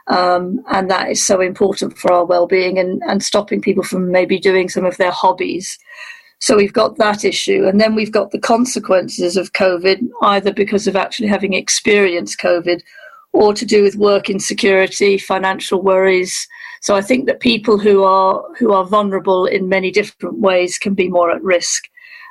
um, 0.08 0.60
and 0.70 0.90
that 0.90 1.10
is 1.10 1.24
so 1.24 1.40
important 1.40 1.96
for 1.96 2.12
our 2.12 2.24
well-being 2.24 2.78
and, 2.78 3.02
and 3.06 3.22
stopping 3.22 3.60
people 3.60 3.84
from 3.84 4.10
maybe 4.10 4.38
doing 4.38 4.68
some 4.68 4.84
of 4.84 4.96
their 4.96 5.12
hobbies. 5.12 5.78
So 6.40 6.56
we've 6.56 6.72
got 6.72 6.98
that 6.98 7.24
issue, 7.24 7.66
and 7.66 7.80
then 7.80 7.94
we've 7.94 8.12
got 8.12 8.30
the 8.30 8.38
consequences 8.40 9.36
of 9.36 9.52
COVID, 9.52 10.08
either 10.22 10.52
because 10.52 10.86
of 10.86 10.96
actually 10.96 11.28
having 11.28 11.52
experienced 11.52 12.40
COVID, 12.40 12.80
or 13.32 13.52
to 13.54 13.66
do 13.66 13.82
with 13.82 13.96
work 13.96 14.30
insecurity, 14.30 15.18
financial 15.18 15.82
worries. 15.82 16.48
So 16.80 16.94
I 16.94 17.02
think 17.02 17.26
that 17.26 17.40
people 17.40 17.78
who 17.78 18.02
are 18.02 18.42
who 18.58 18.72
are 18.72 18.84
vulnerable 18.84 19.46
in 19.46 19.68
many 19.68 19.90
different 19.90 20.38
ways 20.38 20.78
can 20.78 20.94
be 20.94 21.08
more 21.08 21.30
at 21.30 21.42
risk. 21.42 21.88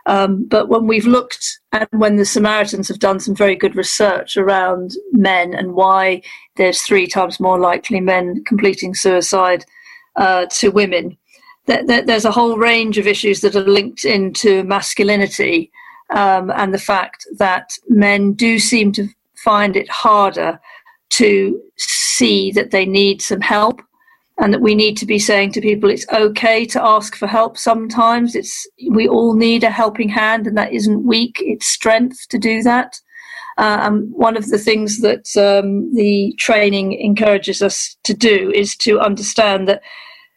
Um, 0.07 0.45
but 0.45 0.69
when 0.69 0.87
we've 0.87 1.05
looked 1.05 1.59
and 1.73 1.87
when 1.91 2.15
the 2.15 2.25
Samaritans 2.25 2.87
have 2.87 2.99
done 2.99 3.19
some 3.19 3.35
very 3.35 3.55
good 3.55 3.75
research 3.75 4.37
around 4.37 4.93
men 5.11 5.53
and 5.53 5.73
why 5.73 6.21
there's 6.55 6.81
three 6.81 7.07
times 7.07 7.41
more 7.41 7.59
likely 7.59 7.99
men 7.99 8.41
completing 8.45 8.95
suicide 8.95 9.65
uh, 10.15 10.45
to 10.51 10.69
women, 10.69 11.17
there's 11.65 12.23
a 12.23 12.31
whole 12.31 12.57
range 12.57 12.97
of 12.97 13.05
issues 13.05 13.41
that 13.41 13.55
are 13.55 13.61
linked 13.61 14.05
into 14.05 14.63
masculinity 14.63 15.69
um, 16.11 16.49
and 16.51 16.73
the 16.73 16.79
fact 16.79 17.27
that 17.37 17.71
men 17.89 18.31
do 18.31 18.59
seem 18.59 18.93
to 18.93 19.09
find 19.35 19.75
it 19.75 19.89
harder 19.89 20.57
to 21.09 21.61
see 21.77 22.51
that 22.51 22.71
they 22.71 22.85
need 22.85 23.21
some 23.21 23.41
help 23.41 23.81
and 24.39 24.53
that 24.53 24.61
we 24.61 24.75
need 24.75 24.95
to 24.97 25.05
be 25.05 25.17
saying 25.17 25.51
to 25.51 25.61
people 25.61 25.89
it's 25.89 26.07
okay 26.13 26.65
to 26.65 26.83
ask 26.83 27.15
for 27.15 27.27
help 27.27 27.57
sometimes. 27.57 28.35
It's 28.35 28.67
we 28.91 29.07
all 29.07 29.33
need 29.33 29.63
a 29.63 29.71
helping 29.71 30.09
hand 30.09 30.45
and 30.47 30.57
that 30.57 30.73
isn't 30.73 31.05
weak 31.05 31.37
it's 31.39 31.67
strength 31.67 32.27
to 32.29 32.37
do 32.37 32.61
that. 32.63 32.99
Uh, 33.57 33.79
and 33.81 34.11
one 34.11 34.37
of 34.37 34.49
the 34.49 34.59
things 34.59 34.99
that 35.01 35.35
um, 35.35 35.91
the 35.95 36.35
training 36.37 36.93
encourages 36.93 37.63
us 37.63 37.97
to 38.03 38.13
do 38.13 38.51
is 38.53 38.75
to 38.77 38.99
understand 38.99 39.67
that 39.67 39.81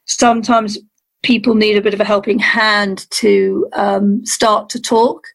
sometimes 0.06 0.78
people 1.22 1.54
need 1.54 1.76
a 1.76 1.82
bit 1.82 1.92
of 1.92 2.00
a 2.00 2.04
helping 2.04 2.38
hand 2.38 3.06
to 3.10 3.68
um, 3.74 4.24
start 4.24 4.70
to 4.70 4.80
talk. 4.80 5.26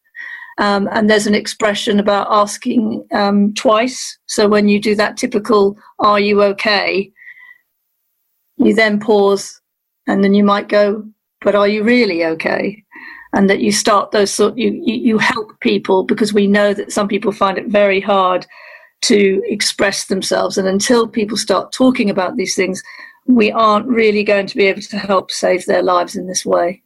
Um, 0.58 0.90
and 0.92 1.08
there's 1.08 1.28
an 1.28 1.36
expression 1.36 2.00
about 2.00 2.28
asking 2.32 3.06
um, 3.12 3.54
twice. 3.54 4.18
So 4.26 4.48
when 4.48 4.68
you 4.68 4.82
do 4.82 4.96
that 4.96 5.18
typical 5.18 5.78
are 6.00 6.20
you 6.20 6.42
okay 6.42 7.12
you 8.58 8.74
then 8.74 9.00
pause 9.00 9.62
and 10.08 10.24
then 10.24 10.34
you 10.34 10.44
might 10.44 10.70
go, 10.70 11.06
but 11.42 11.56
are 11.56 11.68
you 11.68 11.84
really 11.84 12.26
okay? 12.26 12.84
And 13.34 13.50
that 13.50 13.60
you 13.60 13.72
start 13.72 14.12
those 14.12 14.32
sort, 14.32 14.58
you, 14.58 14.82
you, 14.86 15.18
help 15.18 15.60
people 15.60 16.04
because 16.04 16.34
we 16.34 16.48
know 16.48 16.74
that 16.74 16.92
some 16.92 17.08
people 17.08 17.32
find 17.32 17.58
it 17.58 17.68
very 17.68 18.00
hard 18.00 18.46
to 19.02 19.42
express 19.46 20.06
themselves. 20.06 20.58
And 20.58 20.68
until 20.68 21.08
people 21.08 21.36
start 21.36 21.74
talking 21.74 22.10
about 22.10 22.38
these 22.38 22.56
things, 22.56 22.82
we 23.28 23.52
aren't 23.52 23.88
really 23.88 24.24
going 24.24 24.48
to 24.48 24.56
be 24.56 24.66
able 24.66 24.82
to 24.82 24.98
help 24.98 25.32
save 25.32 25.66
their 25.66 25.84
lives 25.84 26.16
in 26.16 26.28
this 26.28 26.46
way. 26.46 26.82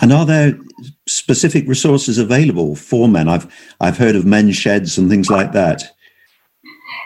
And 0.00 0.12
are 0.12 0.24
there 0.24 0.58
specific 1.06 1.68
resources 1.68 2.16
available 2.16 2.74
for 2.74 3.06
men? 3.06 3.28
I've 3.28 3.52
I've 3.80 3.98
heard 3.98 4.16
of 4.16 4.24
men's 4.24 4.56
sheds 4.56 4.96
and 4.96 5.10
things 5.10 5.28
like 5.28 5.52
that. 5.52 5.82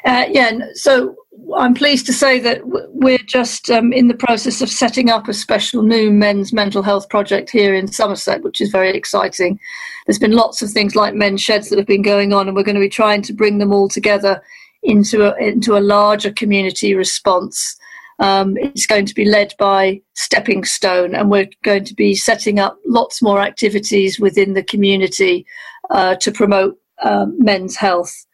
Uh, 0.05 0.27
yeah, 0.29 0.59
so 0.75 1.17
I'm 1.57 1.75
pleased 1.75 2.07
to 2.07 2.13
say 2.13 2.39
that 2.41 2.61
we're 2.65 3.19
just 3.19 3.71
um, 3.71 3.93
in 3.93 4.09
the 4.09 4.15
process 4.15 4.61
of 4.61 4.69
setting 4.69 5.11
up 5.11 5.29
a 5.29 5.35
special 5.35 5.83
new 5.83 6.11
men's 6.11 6.53
mental 6.53 6.83
health 6.83 7.09
project 7.09 7.51
here 7.51 7.75
in 7.75 7.89
Somerset, 7.89 8.43
which 8.43 8.61
is 8.61 8.71
very 8.71 8.91
exciting. 8.91 9.59
There's 10.07 10.19
been 10.19 10.33
lots 10.33 10.63
of 10.63 10.71
things 10.71 10.95
like 10.95 11.15
men's 11.15 11.41
sheds 11.41 11.69
that 11.69 11.79
have 11.79 11.87
been 11.87 12.03
going 12.03 12.33
on, 12.33 12.47
and 12.49 12.57
we're 12.57 12.65
going 12.65 12.75
to 12.75 12.81
be 12.81 12.89
trying 12.89 13.23
to 13.23 13.33
bring 13.33 13.59
them 13.59 13.73
all 13.73 13.89
together 13.89 14.43
into 14.83 15.25
a, 15.25 15.37
into 15.43 15.77
a 15.77 15.81
larger 15.81 16.31
community 16.31 16.95
response. 16.95 17.77
Um, 18.19 18.57
it's 18.59 18.87
going 18.87 19.07
to 19.07 19.15
be 19.15 19.25
led 19.25 19.55
by 19.59 20.01
Stepping 20.15 20.65
Stone, 20.65 21.15
and 21.15 21.31
we're 21.31 21.49
going 21.63 21.85
to 21.85 21.95
be 21.95 22.15
setting 22.15 22.59
up 22.59 22.79
lots 22.87 23.23
more 23.23 23.41
activities 23.41 24.21
within 24.21 24.55
the 24.55 24.63
community 24.63 25.47
uh, 25.91 26.15
to 26.17 26.31
promote 26.31 26.79
um, 27.03 27.37
men's 27.39 27.77
health. 27.77 28.27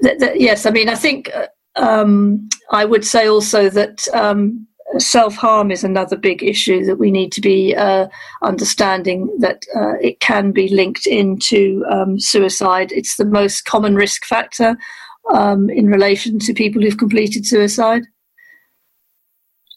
Yes, 0.00 0.66
I 0.66 0.70
mean, 0.70 0.88
I 0.88 0.94
think 0.94 1.30
uh, 1.34 1.46
um, 1.76 2.48
I 2.70 2.84
would 2.84 3.04
say 3.04 3.26
also 3.26 3.68
that 3.70 4.06
um, 4.14 4.66
self 4.98 5.34
harm 5.34 5.70
is 5.70 5.84
another 5.84 6.16
big 6.16 6.42
issue 6.42 6.84
that 6.84 6.96
we 6.96 7.10
need 7.10 7.32
to 7.32 7.40
be 7.40 7.74
uh, 7.74 8.08
understanding 8.42 9.34
that 9.40 9.64
uh, 9.74 9.94
it 10.00 10.20
can 10.20 10.52
be 10.52 10.68
linked 10.68 11.06
into 11.06 11.84
um, 11.90 12.18
suicide. 12.18 12.92
It's 12.92 13.16
the 13.16 13.24
most 13.24 13.64
common 13.64 13.94
risk 13.94 14.24
factor 14.24 14.76
um, 15.32 15.68
in 15.70 15.86
relation 15.86 16.38
to 16.40 16.54
people 16.54 16.82
who've 16.82 16.98
completed 16.98 17.46
suicide. 17.46 18.02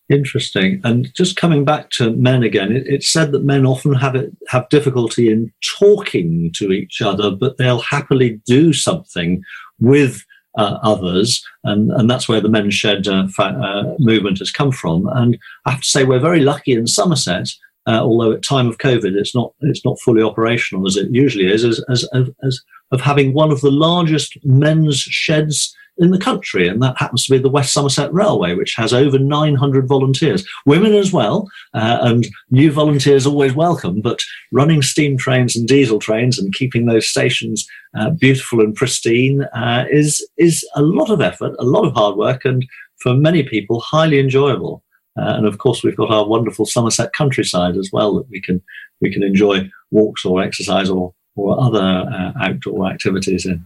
Interesting. 0.10 0.82
And 0.84 1.14
just 1.14 1.36
coming 1.36 1.64
back 1.64 1.92
to 1.92 2.16
men 2.16 2.42
again, 2.42 2.72
it, 2.72 2.88
it's 2.88 3.12
said 3.12 3.32
that 3.32 3.44
men 3.44 3.66
often 3.66 3.94
have 3.94 4.16
it, 4.16 4.36
have 4.48 4.68
difficulty 4.70 5.32
in 5.32 5.52
talking 5.78 6.52
to 6.56 6.72
each 6.72 7.00
other, 7.00 7.30
but 7.30 7.58
they'll 7.58 7.80
happily 7.80 8.42
do 8.48 8.74
something 8.74 9.44
with 9.80 10.24
uh, 10.58 10.78
others, 10.82 11.46
and, 11.64 11.92
and 11.92 12.10
that's 12.10 12.28
where 12.28 12.42
the 12.42 12.50
men's 12.50 12.74
shed 12.74 13.08
uh, 13.08 13.28
fa- 13.28 13.44
uh, 13.44 13.96
movement 14.00 14.40
has 14.40 14.52
come 14.52 14.72
from. 14.72 15.08
And 15.14 15.38
I 15.66 15.72
have 15.72 15.82
to 15.82 15.88
say, 15.88 16.04
we're 16.04 16.20
very 16.20 16.42
lucky 16.42 16.74
in 16.74 16.88
Somerset, 16.88 17.50
uh, 17.88 18.02
although 18.02 18.32
at 18.32 18.44
time 18.44 18.68
of 18.68 18.78
COVID 18.78 19.16
it's 19.16 19.34
not 19.34 19.54
it's 19.62 19.86
not 19.86 20.00
fully 20.02 20.22
operational 20.22 20.86
as 20.88 20.98
it 20.98 21.10
usually 21.12 21.52
is, 21.52 21.64
as, 21.64 21.84
as, 21.90 22.08
as 22.44 22.62
of 22.92 23.02
having 23.02 23.34
one 23.34 23.52
of 23.52 23.62
the 23.62 23.72
largest 23.72 24.38
men's 24.44 25.00
sheds 25.00 25.76
in 26.00 26.12
the 26.12 26.20
country, 26.20 26.68
and 26.68 26.82
that 26.82 26.98
happens 26.98 27.26
to 27.26 27.32
be 27.34 27.38
the 27.38 27.50
West 27.50 27.74
Somerset 27.74 28.14
Railway, 28.14 28.56
which 28.56 28.76
has 28.76 28.94
over 28.94 29.20
900 29.20 29.88
volunteers, 29.88 30.48
women 30.66 30.94
as 30.94 31.12
well, 31.12 31.50
uh, 31.74 32.00
and 32.02 32.28
new 32.50 32.72
volunteers 32.72 33.26
always 33.26 33.54
welcome. 33.54 34.02
But 34.02 34.20
running 34.52 34.82
steam 34.82 35.18
trains 35.18 35.56
and 35.56 35.68
diesel 35.68 36.00
trains 36.00 36.40
and 36.40 36.54
keeping 36.54 36.86
those 36.86 37.08
stations 37.08 37.68
uh, 37.98 38.12
beautiful 38.12 38.62
and 38.62 38.76
pristine 38.76 39.44
uh, 39.54 39.86
is 39.92 40.28
is 40.38 40.68
a 40.76 40.82
lot 40.82 41.10
of 41.10 41.22
effort, 41.22 41.56
a 41.60 41.64
lot 41.64 41.86
of 41.86 41.94
hard 41.94 42.16
work, 42.16 42.46
and 42.46 42.66
for 43.02 43.14
many 43.14 43.44
people 43.44 43.80
highly 43.80 44.20
enjoyable. 44.20 44.84
Uh, 45.18 45.34
and 45.36 45.46
of 45.46 45.58
course, 45.58 45.84
we've 45.84 45.98
got 45.98 46.12
our 46.12 46.26
wonderful 46.26 46.66
Somerset 46.66 47.14
countryside 47.14 47.76
as 47.76 47.90
well 47.92 48.16
that 48.16 48.30
we 48.30 48.40
can 48.40 48.62
we 49.02 49.12
can 49.12 49.24
enjoy 49.24 49.70
walks 49.92 50.24
or 50.24 50.42
exercise 50.42 50.90
or 50.90 51.14
or 51.36 51.60
other 51.60 51.80
uh, 51.80 52.32
outdoor 52.42 52.88
activities 52.88 53.46
in. 53.46 53.66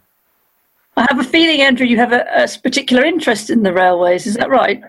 I 0.95 1.07
have 1.09 1.19
a 1.19 1.23
feeling, 1.23 1.61
Andrew, 1.61 1.85
you 1.85 1.97
have 1.97 2.13
a, 2.13 2.25
a, 2.35 2.47
particular 2.61 3.03
interest 3.03 3.49
in 3.49 3.63
the 3.63 3.73
railways. 3.73 4.27
Is 4.27 4.35
that 4.35 4.49
right? 4.49 4.81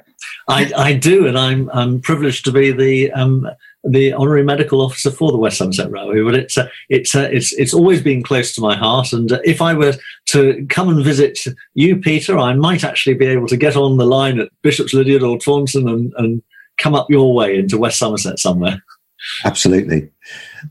I, 0.49 0.71
I 0.77 0.93
do, 0.93 1.27
and 1.27 1.39
I'm, 1.39 1.71
I'm 1.73 2.01
privileged 2.01 2.45
to 2.45 2.53
be 2.53 2.73
the 2.73 3.11
um, 3.13 3.49
the 3.85 4.13
honorary 4.15 4.43
medical 4.43 4.81
officer 4.81 5.11
for 5.11 5.31
the 5.31 5.39
West 5.39 5.59
Somerset 5.59 5.91
Railway. 5.91 6.23
But 6.23 6.35
it's 6.35 6.59
uh, 6.59 6.69
it's 6.89 7.15
uh, 7.15 7.29
it's 7.33 7.53
it's 7.53 7.75
always 7.75 8.03
been 8.03 8.23
close 8.23 8.55
to 8.55 8.61
my 8.61 8.77
heart. 8.77 9.13
And 9.13 9.33
uh, 9.33 9.41
if 9.45 9.63
I 9.63 9.75
were 9.75 9.95
to 10.27 10.67
come 10.69 10.89
and 10.89 11.05
visit 11.05 11.39
you, 11.75 11.97
Peter, 11.97 12.39
I 12.39 12.55
might 12.55 12.85
actually 12.85 13.15
be 13.15 13.27
able 13.27 13.47
to 13.49 13.57
get 13.57 13.77
on 13.77 13.97
the 13.97 14.07
line 14.07 14.39
at 14.41 14.49
Bishop's 14.63 14.95
Lydeard 14.95 15.23
or 15.23 15.39
Taunton 15.39 15.89
and, 15.89 16.13
and 16.17 16.43
come 16.79 16.95
up 16.95 17.11
your 17.11 17.35
way 17.35 17.59
into 17.59 17.79
West 17.79 17.99
Somerset 17.99 18.39
somewhere. 18.39 18.83
Absolutely. 19.45 20.11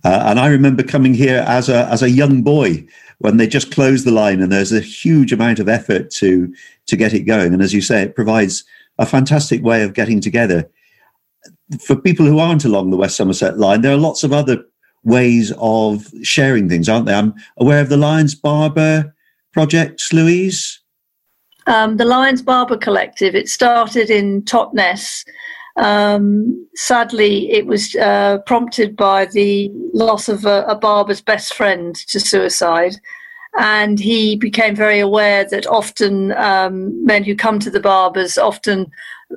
Uh, 0.03 0.23
and 0.27 0.39
I 0.39 0.47
remember 0.47 0.83
coming 0.83 1.13
here 1.13 1.43
as 1.47 1.69
a 1.69 1.85
as 1.87 2.03
a 2.03 2.09
young 2.09 2.43
boy 2.43 2.85
when 3.23 3.37
they 3.37 3.47
just 3.47 3.71
close 3.71 4.03
the 4.03 4.11
line 4.11 4.41
and 4.41 4.51
there's 4.51 4.73
a 4.73 4.81
huge 4.81 5.31
amount 5.31 5.57
of 5.57 5.69
effort 5.69 6.11
to 6.11 6.53
to 6.87 6.97
get 6.97 7.13
it 7.13 7.21
going. 7.21 7.53
And 7.53 7.61
as 7.61 7.73
you 7.73 7.81
say 7.81 8.01
it 8.01 8.15
provides 8.15 8.65
a 8.99 9.05
fantastic 9.05 9.63
way 9.63 9.81
of 9.81 9.93
getting 9.93 10.19
together. 10.19 10.69
For 11.79 11.95
people 11.95 12.25
who 12.25 12.39
aren't 12.39 12.65
along 12.65 12.91
the 12.91 12.97
west 12.97 13.15
somerset 13.15 13.57
line 13.57 13.81
there 13.81 13.93
are 13.93 13.97
lots 13.97 14.25
of 14.25 14.33
other 14.33 14.61
ways 15.05 15.53
of 15.57 16.11
sharing 16.21 16.67
things 16.67 16.89
aren't 16.89 17.05
there? 17.05 17.15
I'm 17.15 17.33
aware 17.57 17.79
of 17.79 17.87
the 17.87 17.97
lions 17.97 18.35
barber 18.35 19.15
project 19.53 20.03
louise. 20.11 20.81
Um, 21.65 21.95
the 21.95 22.05
lions 22.05 22.41
barber 22.41 22.75
collective 22.75 23.35
it 23.35 23.47
started 23.47 24.09
in 24.09 24.43
totnes 24.43 25.23
um, 25.75 26.67
sadly, 26.75 27.51
it 27.51 27.65
was 27.65 27.95
uh, 27.95 28.39
prompted 28.45 28.95
by 28.95 29.25
the 29.25 29.71
loss 29.93 30.29
of 30.29 30.45
a, 30.45 30.63
a, 30.67 30.75
barber's 30.75 31.21
best 31.21 31.53
friend 31.53 31.95
to 31.95 32.19
suicide. 32.19 32.95
And 33.57 33.99
he 33.99 34.35
became 34.35 34.75
very 34.75 34.99
aware 34.99 35.47
that 35.49 35.67
often 35.67 36.31
um, 36.33 37.05
men 37.05 37.23
who 37.23 37.35
come 37.35 37.59
to 37.59 37.71
the 37.71 37.79
barbers 37.79 38.37
often 38.37 38.91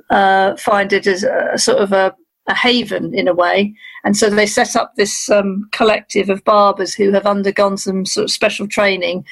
uh, 0.09 0.55
find 0.57 0.93
it 0.93 1.07
as 1.07 1.23
a, 1.23 1.57
sort 1.57 1.79
of 1.79 1.91
a, 1.91 2.15
a 2.47 2.55
haven 2.55 3.13
in 3.13 3.27
a 3.27 3.33
way. 3.33 3.73
And 4.03 4.15
so 4.15 4.29
they 4.29 4.45
set 4.45 4.75
up 4.75 4.95
this 4.95 5.29
um, 5.29 5.67
collective 5.71 6.29
of 6.29 6.43
barbers 6.43 6.93
who 6.93 7.11
have 7.11 7.25
undergone 7.25 7.77
some 7.77 8.05
sort 8.05 8.25
of 8.25 8.31
special 8.31 8.67
training 8.67 9.25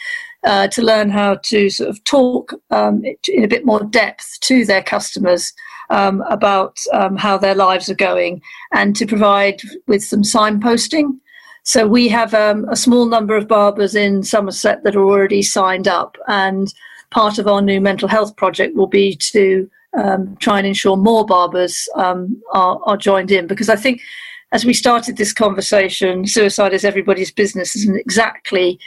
uh, 0.44 0.68
to 0.68 0.82
learn 0.82 1.10
how 1.10 1.36
to 1.36 1.70
sort 1.70 1.90
of 1.90 2.04
talk 2.04 2.54
um, 2.72 3.04
in 3.28 3.44
a 3.44 3.48
bit 3.48 3.66
more 3.66 3.84
depth 3.84 4.40
to 4.42 4.66
their 4.66 4.84
customers 4.84 5.54
um, 5.90 6.22
about 6.30 6.78
um, 6.94 7.16
how 7.16 7.38
their 7.38 7.56
lives 7.56 7.90
are 7.90 7.96
going 7.96 8.42
and 8.74 8.96
to 8.96 9.06
provide 9.06 9.62
with 9.88 10.04
some 10.04 10.22
signposting. 10.22 11.18
So 11.64 11.88
we 11.88 12.08
have 12.10 12.34
um, 12.34 12.68
a 12.70 12.76
small 12.76 13.08
number 13.08 13.36
of 13.36 13.48
barbers 13.48 13.96
in 13.96 14.22
Somerset 14.22 14.84
that 14.84 14.96
are 14.96 15.04
already 15.04 15.42
signed 15.42 15.88
up, 15.88 16.16
and 16.28 16.72
part 17.10 17.40
of 17.40 17.48
our 17.48 17.62
new 17.62 17.82
mental 17.82 18.08
health 18.08 18.36
project 18.36 18.76
will 18.76 18.88
be 18.88 19.16
to 19.32 19.68
um, 19.98 20.36
try 20.40 20.58
and 20.58 20.68
ensure 20.68 20.98
more 20.98 21.26
barbers 21.26 21.88
um, 21.96 22.42
are, 22.54 22.80
are 22.86 22.98
joined 22.98 23.32
in 23.32 23.48
because 23.48 23.70
I 23.70 23.76
think 23.76 24.02
as 24.52 24.64
we 24.64 24.74
started 24.74 25.18
this 25.18 25.34
conversation, 25.34 26.26
suicide 26.26 26.74
is 26.74 26.86
everybody's 26.86 27.32
business 27.32 27.76
isn't 27.76 27.98
exactly 27.98 28.80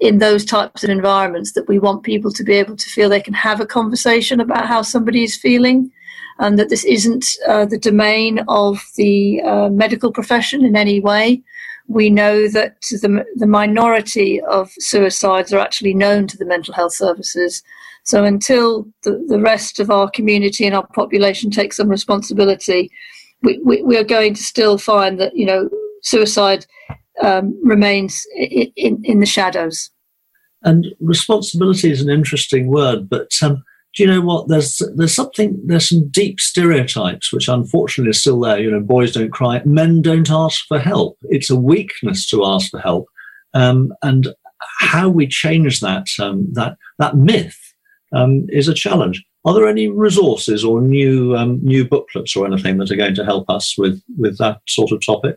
in 0.00 0.18
those 0.18 0.44
types 0.44 0.82
of 0.82 0.90
environments 0.90 1.52
that 1.52 1.68
we 1.68 1.78
want 1.78 2.02
people 2.02 2.32
to 2.32 2.44
be 2.44 2.54
able 2.54 2.76
to 2.76 2.90
feel 2.90 3.08
they 3.08 3.20
can 3.20 3.34
have 3.34 3.60
a 3.60 3.66
conversation 3.66 4.40
about 4.40 4.66
how 4.66 4.82
somebody 4.82 5.22
is 5.22 5.36
feeling 5.36 5.90
and 6.38 6.58
that 6.58 6.70
this 6.70 6.84
isn't 6.84 7.26
uh, 7.46 7.64
the 7.64 7.78
domain 7.78 8.40
of 8.48 8.82
the 8.96 9.40
uh, 9.42 9.68
medical 9.68 10.10
profession 10.10 10.64
in 10.64 10.76
any 10.76 10.98
way. 11.00 11.42
We 11.88 12.10
know 12.10 12.48
that 12.48 12.80
the, 12.80 13.24
the 13.36 13.46
minority 13.46 14.40
of 14.40 14.70
suicides 14.78 15.52
are 15.52 15.58
actually 15.58 15.94
known 15.94 16.26
to 16.28 16.38
the 16.38 16.46
mental 16.46 16.74
health 16.74 16.94
services. 16.94 17.62
So 18.04 18.24
until 18.24 18.86
the, 19.04 19.24
the 19.28 19.40
rest 19.40 19.78
of 19.78 19.90
our 19.90 20.10
community 20.10 20.66
and 20.66 20.74
our 20.74 20.86
population 20.88 21.50
take 21.50 21.72
some 21.72 21.88
responsibility, 21.88 22.90
we, 23.42 23.58
we, 23.64 23.82
we 23.82 23.96
are 23.96 24.04
going 24.04 24.34
to 24.34 24.42
still 24.42 24.78
find 24.78 25.20
that, 25.20 25.36
you 25.36 25.46
know, 25.46 25.68
suicide 26.02 26.66
um, 27.22 27.58
remains 27.62 28.24
in, 28.36 28.72
in, 28.76 29.00
in, 29.04 29.20
the 29.20 29.26
shadows. 29.26 29.90
And 30.62 30.86
responsibility 31.00 31.90
is 31.90 32.00
an 32.00 32.10
interesting 32.10 32.68
word, 32.68 33.08
but 33.08 33.30
um, 33.42 33.62
do 33.94 34.02
you 34.02 34.08
know 34.08 34.22
what? 34.22 34.48
There's 34.48 34.80
there's 34.96 35.14
something 35.14 35.60
there's 35.66 35.88
some 35.88 36.08
deep 36.08 36.40
stereotypes 36.40 37.32
which 37.32 37.48
unfortunately 37.48 38.10
are 38.10 38.14
still 38.14 38.40
there. 38.40 38.58
You 38.58 38.70
know, 38.70 38.80
boys 38.80 39.12
don't 39.12 39.32
cry, 39.32 39.60
men 39.64 40.00
don't 40.00 40.30
ask 40.30 40.64
for 40.66 40.78
help. 40.78 41.18
It's 41.24 41.50
a 41.50 41.56
weakness 41.56 42.26
to 42.30 42.46
ask 42.46 42.70
for 42.70 42.80
help, 42.80 43.08
um, 43.52 43.92
and 44.02 44.28
how 44.78 45.10
we 45.10 45.26
change 45.26 45.80
that 45.80 46.06
um, 46.18 46.48
that 46.52 46.78
that 46.98 47.16
myth 47.16 47.58
um, 48.12 48.46
is 48.48 48.68
a 48.68 48.74
challenge. 48.74 49.24
Are 49.44 49.54
there 49.54 49.68
any 49.68 49.88
resources 49.88 50.64
or 50.64 50.80
new 50.80 51.36
um, 51.36 51.60
new 51.62 51.84
booklets 51.86 52.36
or 52.36 52.46
anything 52.46 52.78
that 52.78 52.90
are 52.90 52.96
going 52.96 53.14
to 53.16 53.24
help 53.24 53.50
us 53.50 53.76
with 53.76 54.02
with 54.16 54.38
that 54.38 54.60
sort 54.68 54.92
of 54.92 55.04
topic? 55.04 55.36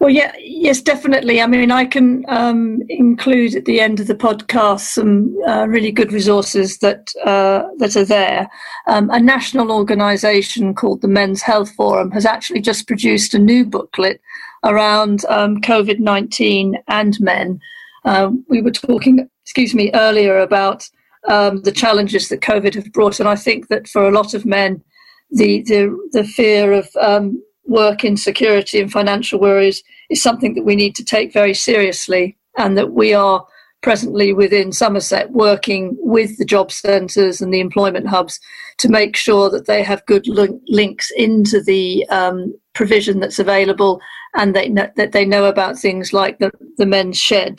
Well, 0.00 0.10
yeah, 0.10 0.32
yes, 0.38 0.80
definitely. 0.80 1.42
I 1.42 1.46
mean, 1.46 1.70
I 1.70 1.84
can 1.84 2.24
um, 2.28 2.80
include 2.88 3.54
at 3.54 3.66
the 3.66 3.80
end 3.80 4.00
of 4.00 4.06
the 4.06 4.14
podcast 4.14 4.80
some 4.80 5.36
uh, 5.46 5.66
really 5.68 5.92
good 5.92 6.10
resources 6.10 6.78
that 6.78 7.12
uh, 7.24 7.64
that 7.76 7.96
are 7.96 8.04
there. 8.06 8.48
Um, 8.86 9.10
a 9.10 9.20
national 9.20 9.70
organisation 9.70 10.74
called 10.74 11.02
the 11.02 11.08
Men's 11.08 11.42
Health 11.42 11.70
Forum 11.74 12.10
has 12.12 12.24
actually 12.24 12.62
just 12.62 12.86
produced 12.86 13.34
a 13.34 13.38
new 13.38 13.66
booklet 13.66 14.22
around 14.64 15.26
um, 15.28 15.60
COVID 15.60 16.00
nineteen 16.00 16.78
and 16.88 17.20
men. 17.20 17.60
Uh, 18.06 18.30
we 18.48 18.62
were 18.62 18.70
talking, 18.70 19.28
excuse 19.44 19.74
me, 19.74 19.90
earlier 19.92 20.38
about 20.38 20.88
um, 21.28 21.62
the 21.62 21.72
challenges 21.72 22.28
that 22.28 22.40
COVID 22.40 22.74
have 22.74 22.92
brought, 22.92 23.20
and 23.20 23.28
I 23.28 23.36
think 23.36 23.68
that 23.68 23.88
for 23.88 24.06
a 24.06 24.12
lot 24.12 24.34
of 24.34 24.46
men, 24.46 24.82
the 25.30 25.62
the 25.62 25.96
the 26.12 26.24
fear 26.24 26.72
of 26.72 26.88
um, 27.00 27.42
work 27.66 28.04
insecurity 28.04 28.80
and 28.80 28.90
financial 28.90 29.38
worries 29.38 29.82
is 30.08 30.22
something 30.22 30.54
that 30.54 30.64
we 30.64 30.76
need 30.76 30.94
to 30.96 31.04
take 31.04 31.32
very 31.32 31.54
seriously, 31.54 32.36
and 32.56 32.76
that 32.76 32.92
we 32.92 33.14
are 33.14 33.46
presently 33.82 34.32
within 34.32 34.72
Somerset 34.72 35.30
working 35.30 35.96
with 36.00 36.36
the 36.36 36.44
job 36.44 36.70
centres 36.70 37.40
and 37.40 37.52
the 37.52 37.60
employment 37.60 38.06
hubs 38.06 38.38
to 38.78 38.88
make 38.88 39.16
sure 39.16 39.48
that 39.50 39.66
they 39.66 39.82
have 39.82 40.04
good 40.06 40.26
links 40.68 41.10
into 41.16 41.62
the 41.62 42.06
um, 42.08 42.54
provision 42.74 43.20
that's 43.20 43.38
available 43.38 44.00
and 44.34 44.54
they 44.54 44.68
know, 44.68 44.88
that 44.96 45.12
they 45.12 45.24
know 45.24 45.46
about 45.46 45.78
things 45.78 46.12
like 46.12 46.38
the, 46.38 46.50
the 46.76 46.86
men's 46.86 47.18
shed. 47.18 47.58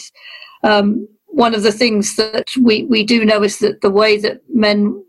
Um, 0.63 1.07
one 1.31 1.55
of 1.55 1.63
the 1.63 1.71
things 1.71 2.15
that 2.17 2.49
we, 2.61 2.83
we 2.85 3.03
do 3.03 3.25
know 3.25 3.41
is 3.41 3.59
that 3.59 3.81
the 3.81 3.89
way 3.89 4.17
that 4.17 4.41
men 4.53 5.03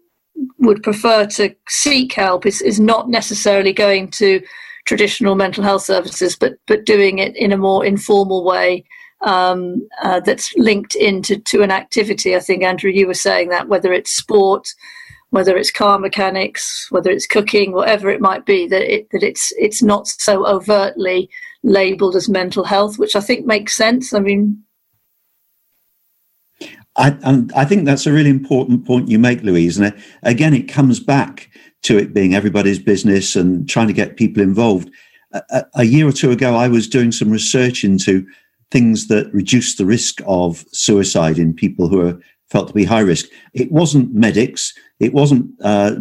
would 0.58 0.82
prefer 0.82 1.26
to 1.26 1.54
seek 1.68 2.14
help 2.14 2.46
is, 2.46 2.62
is 2.62 2.80
not 2.80 3.08
necessarily 3.08 3.72
going 3.72 4.11
to 4.12 4.40
traditional 4.87 5.35
mental 5.35 5.62
health 5.62 5.82
services, 5.82 6.37
but 6.37 6.54
but 6.66 6.85
doing 6.85 7.18
it 7.18 7.37
in 7.37 7.52
a 7.52 7.56
more 7.56 7.85
informal 7.85 8.44
way 8.44 8.85
um, 9.22 9.87
uh, 10.02 10.20
that's 10.20 10.52
linked 10.56 10.94
into 10.94 11.38
to 11.38 11.62
an 11.62 11.70
activity. 11.70 12.35
I 12.35 12.40
think 12.40 12.62
Andrew, 12.62 12.90
you 12.90 13.06
were 13.06 13.14
saying 13.14 13.48
that 13.50 13.68
whether 13.68 13.92
it's 13.92 14.11
sport, 14.11 14.68
whether 15.30 15.56
it's 15.56 15.70
car 15.70 15.98
mechanics, 15.98 16.87
whether 16.90 17.11
it's 17.11 17.26
cooking, 17.26 17.72
whatever 17.72 18.11
it 18.11 18.20
might 18.20 18.44
be, 18.44 18.66
that 18.68 18.92
it 18.92 19.08
that 19.11 19.22
it's 19.22 19.52
it's 19.56 19.82
not 19.82 20.08
so 20.08 20.46
overtly 20.46 21.30
labelled 21.62 22.16
as 22.16 22.28
mental 22.28 22.64
health, 22.64 22.98
which 22.98 23.14
I 23.14 23.20
think 23.20 23.46
makes 23.46 23.76
sense. 23.76 24.12
I 24.12 24.20
mean. 24.20 24.62
I, 26.96 27.16
and 27.22 27.52
I 27.55 27.64
think 27.64 27.85
that's 27.85 28.07
a 28.07 28.12
really 28.12 28.31
important 28.31 28.87
point 28.87 29.09
you 29.09 29.18
make, 29.18 29.42
Louise. 29.42 29.78
And 29.78 29.92
uh, 29.92 29.96
again, 30.22 30.55
it 30.55 30.68
comes 30.68 31.00
back 31.00 31.50
to 31.83 31.98
it 31.98 32.12
being 32.12 32.35
everybody's 32.35 32.78
business 32.78 33.35
and 33.35 33.68
trying 33.68 33.87
to 33.88 33.92
get 33.92 34.16
people 34.16 34.42
involved. 34.42 34.90
A, 35.33 35.64
a, 35.76 35.85
year 35.85 36.07
or 36.07 36.12
two 36.12 36.31
ago, 36.31 36.55
I 36.55 36.68
was 36.68 36.87
doing 36.87 37.11
some 37.11 37.31
research 37.31 37.85
into 37.85 38.26
things 38.70 39.09
that 39.09 39.33
reduce 39.33 39.76
the 39.76 39.87
risk 39.87 40.20
of 40.26 40.64
suicide 40.72 41.38
in 41.38 41.55
people 41.55 41.88
who 41.88 42.07
are 42.07 42.20
felt 42.50 42.68
to 42.68 42.74
be 42.74 42.85
high 42.85 43.00
risk. 43.00 43.26
It 43.55 43.72
wasn't 43.72 44.14
medics, 44.14 44.74
it 45.00 45.14
wasn't 45.14 45.50
uh, 45.62 45.96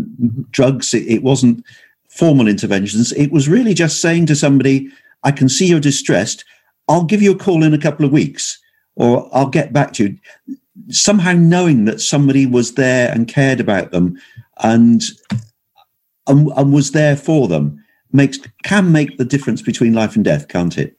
drugs, 0.52 0.94
it, 0.94 1.08
it 1.08 1.24
wasn't 1.24 1.64
formal 2.10 2.48
interventions. 2.48 3.14
It 3.14 3.32
was 3.32 3.48
really 3.48 3.74
just 3.74 4.02
saying 4.02 4.26
to 4.28 4.36
somebody, 4.36 4.90
I 5.24 5.32
can 5.32 5.48
see 5.48 5.68
you're 5.68 5.80
distressed. 5.80 6.44
I'll 6.90 7.06
give 7.06 7.22
you 7.22 7.32
a 7.32 7.38
call 7.38 7.64
in 7.64 7.74
a 7.74 7.78
couple 7.78 8.06
of 8.06 8.12
weeks 8.12 8.60
or 8.96 9.30
I'll 9.34 9.50
get 9.50 9.72
back 9.72 9.94
to 9.94 10.04
you. 10.04 10.58
Somehow 10.90 11.34
knowing 11.34 11.86
that 11.86 12.02
somebody 12.02 12.46
was 12.46 12.76
there 12.76 13.12
and 13.12 13.28
cared 13.28 13.60
about 13.60 13.92
them 13.92 14.18
and 14.64 15.02
and, 16.28 16.50
and 16.56 16.74
was 16.74 16.92
there 16.92 17.16
for 17.16 17.48
them 17.48 17.84
makes 18.14 18.40
can 18.64 18.92
make 18.92 19.18
the 19.18 19.26
difference 19.26 19.62
between 19.62 19.94
life 19.94 20.16
and 20.16 20.26
death, 20.26 20.48
can't 20.48 20.78
it? 20.78 20.98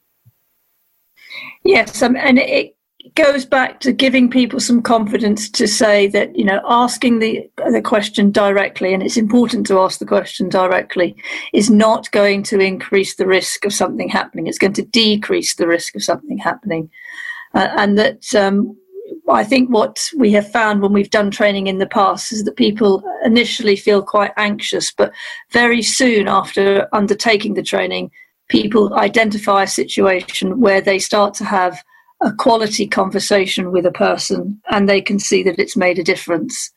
Yes, 1.63 2.01
um, 2.01 2.15
and 2.15 2.39
it 2.39 2.75
goes 3.15 3.45
back 3.45 3.79
to 3.81 3.91
giving 3.91 4.29
people 4.29 4.59
some 4.59 4.81
confidence 4.81 5.49
to 5.49 5.67
say 5.67 6.07
that 6.07 6.35
you 6.37 6.45
know 6.45 6.61
asking 6.67 7.19
the 7.19 7.49
the 7.71 7.81
question 7.81 8.31
directly, 8.31 8.93
and 8.93 9.03
it's 9.03 9.17
important 9.17 9.67
to 9.67 9.79
ask 9.79 9.99
the 9.99 10.05
question 10.05 10.49
directly, 10.49 11.15
is 11.53 11.69
not 11.69 12.11
going 12.11 12.43
to 12.43 12.59
increase 12.59 13.15
the 13.15 13.27
risk 13.27 13.65
of 13.65 13.73
something 13.73 14.09
happening. 14.09 14.47
It's 14.47 14.57
going 14.57 14.73
to 14.73 14.85
decrease 14.85 15.55
the 15.55 15.67
risk 15.67 15.95
of 15.95 16.03
something 16.03 16.37
happening, 16.37 16.89
uh, 17.53 17.69
and 17.77 17.97
that 17.97 18.33
um, 18.35 18.75
I 19.29 19.43
think 19.43 19.69
what 19.69 20.09
we 20.17 20.31
have 20.33 20.51
found 20.51 20.81
when 20.81 20.91
we've 20.91 21.09
done 21.09 21.31
training 21.31 21.67
in 21.67 21.77
the 21.77 21.87
past 21.87 22.31
is 22.31 22.43
that 22.43 22.57
people 22.57 23.03
initially 23.23 23.75
feel 23.75 24.01
quite 24.01 24.31
anxious, 24.37 24.91
but 24.91 25.13
very 25.51 25.81
soon 25.81 26.27
after 26.27 26.87
undertaking 26.93 27.53
the 27.53 27.63
training, 27.63 28.11
people 28.49 28.93
identify 28.95 29.63
a 29.63 29.67
situation 29.67 30.59
where 30.59 30.81
they 30.81 30.99
start 30.99 31.33
to 31.35 31.45
have 31.45 31.81
a 32.21 32.33
quality 32.33 32.87
conversation 32.87 33.71
with 33.71 33.85
a 33.85 33.91
person 33.91 34.61
and 34.69 34.87
they 34.87 35.01
can 35.01 35.19
see 35.19 35.41
that 35.43 35.59
it's 35.59 35.77
made 35.77 35.99
a 35.99 36.03
difference. 36.03 36.71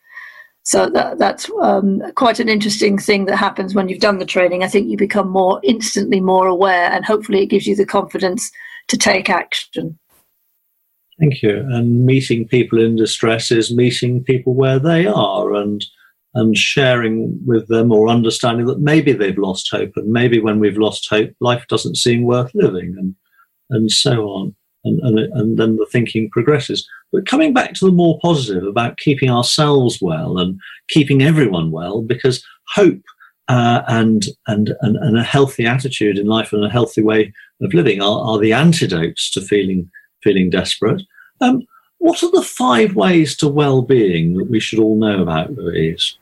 So 0.62 0.90
that, 0.90 1.18
that's 1.18 1.48
um, 1.62 2.02
quite 2.16 2.40
an 2.40 2.48
interesting 2.48 2.98
thing 2.98 3.26
that 3.26 3.37
happens 3.37 3.74
when 3.74 3.88
you've 3.88 4.00
done 4.00 4.18
the 4.18 4.24
training. 4.26 4.64
I 4.64 4.68
think 4.68 4.88
you 4.88 4.96
become 4.96 5.28
more 5.28 5.61
instantly 5.62 6.20
more 6.20 6.48
aware, 6.48 6.90
and 6.90 7.04
hopefully, 7.04 7.40
it 7.42 7.46
gives 7.46 7.68
you 7.68 7.76
the 7.76 7.87
confidence 7.87 8.50
to 8.88 8.98
take 8.98 9.30
action. 9.30 9.96
Thank 11.18 11.42
you. 11.42 11.61
And 11.70 12.05
meeting 12.05 12.46
people 12.46 12.79
in 12.79 12.96
distress 12.96 13.50
is 13.50 13.74
meeting 13.74 14.22
people 14.22 14.55
where 14.55 14.79
they 14.79 15.07
are 15.07 15.55
and 15.55 15.85
and 16.35 16.55
sharing 16.55 17.40
with 17.46 17.66
them 17.68 17.90
or 17.90 18.09
understanding 18.09 18.66
that 18.66 18.81
maybe 18.81 19.14
they've 19.14 19.38
lost 19.38 19.70
hope 19.70 19.92
and 19.96 20.12
maybe 20.12 20.38
when 20.38 20.61
we've 20.61 20.76
lost 20.76 21.09
hope, 21.09 21.31
life 21.40 21.64
doesn't 21.68 21.96
seem 21.96 22.24
worth 22.24 22.50
living 22.55 22.94
and 22.98 23.14
and 23.70 23.90
so 23.90 24.29
on. 24.29 24.55
And, 24.85 25.00
and, 25.00 25.18
and 25.18 25.59
then 25.59 25.76
the 25.76 25.87
thinking 25.90 26.31
progresses. 26.31 26.88
But 27.11 27.26
coming 27.26 27.52
back 27.52 27.72
to 27.74 27.87
the 27.87 27.90
more 27.90 28.20
positive 28.22 28.62
about 28.62 28.98
keeping 28.98 29.31
ourselves 29.31 29.98
well 30.00 30.38
and 30.38 30.61
keeping 30.88 31.22
everyone 31.22 31.72
well, 31.72 32.02
because 32.02 32.44
hope 32.68 33.02
uh, 33.48 33.83
and, 33.88 34.26
and, 34.46 34.74
and, 34.83 34.96
and 34.96 35.18
a 35.18 35.24
healthy 35.24 35.66
attitude 35.66 36.18
in 36.18 36.26
life 36.26 36.52
and 36.52 36.64
a 36.64 36.70
healthy 36.70 37.02
way 37.02 37.33
of 37.61 37.74
living 37.74 38.00
are, 38.00 38.20
are 38.20 38.38
the 38.38 38.52
antidotes 38.52 39.29
to 39.33 39.40
feeling 39.40 39.90
feeling 40.22 40.50
desperate. 40.50 41.02
Um, 41.40 41.62
what 41.98 42.22
are 42.22 42.31
the 42.31 42.42
five 42.42 42.94
ways 42.94 43.37
to 43.38 43.48
well-being 43.48 44.37
that 44.37 44.50
we 44.50 44.61
should 44.61 44.79
all 44.79 44.96
know 44.96 45.22
about, 45.22 45.55
Louise? 45.55 46.18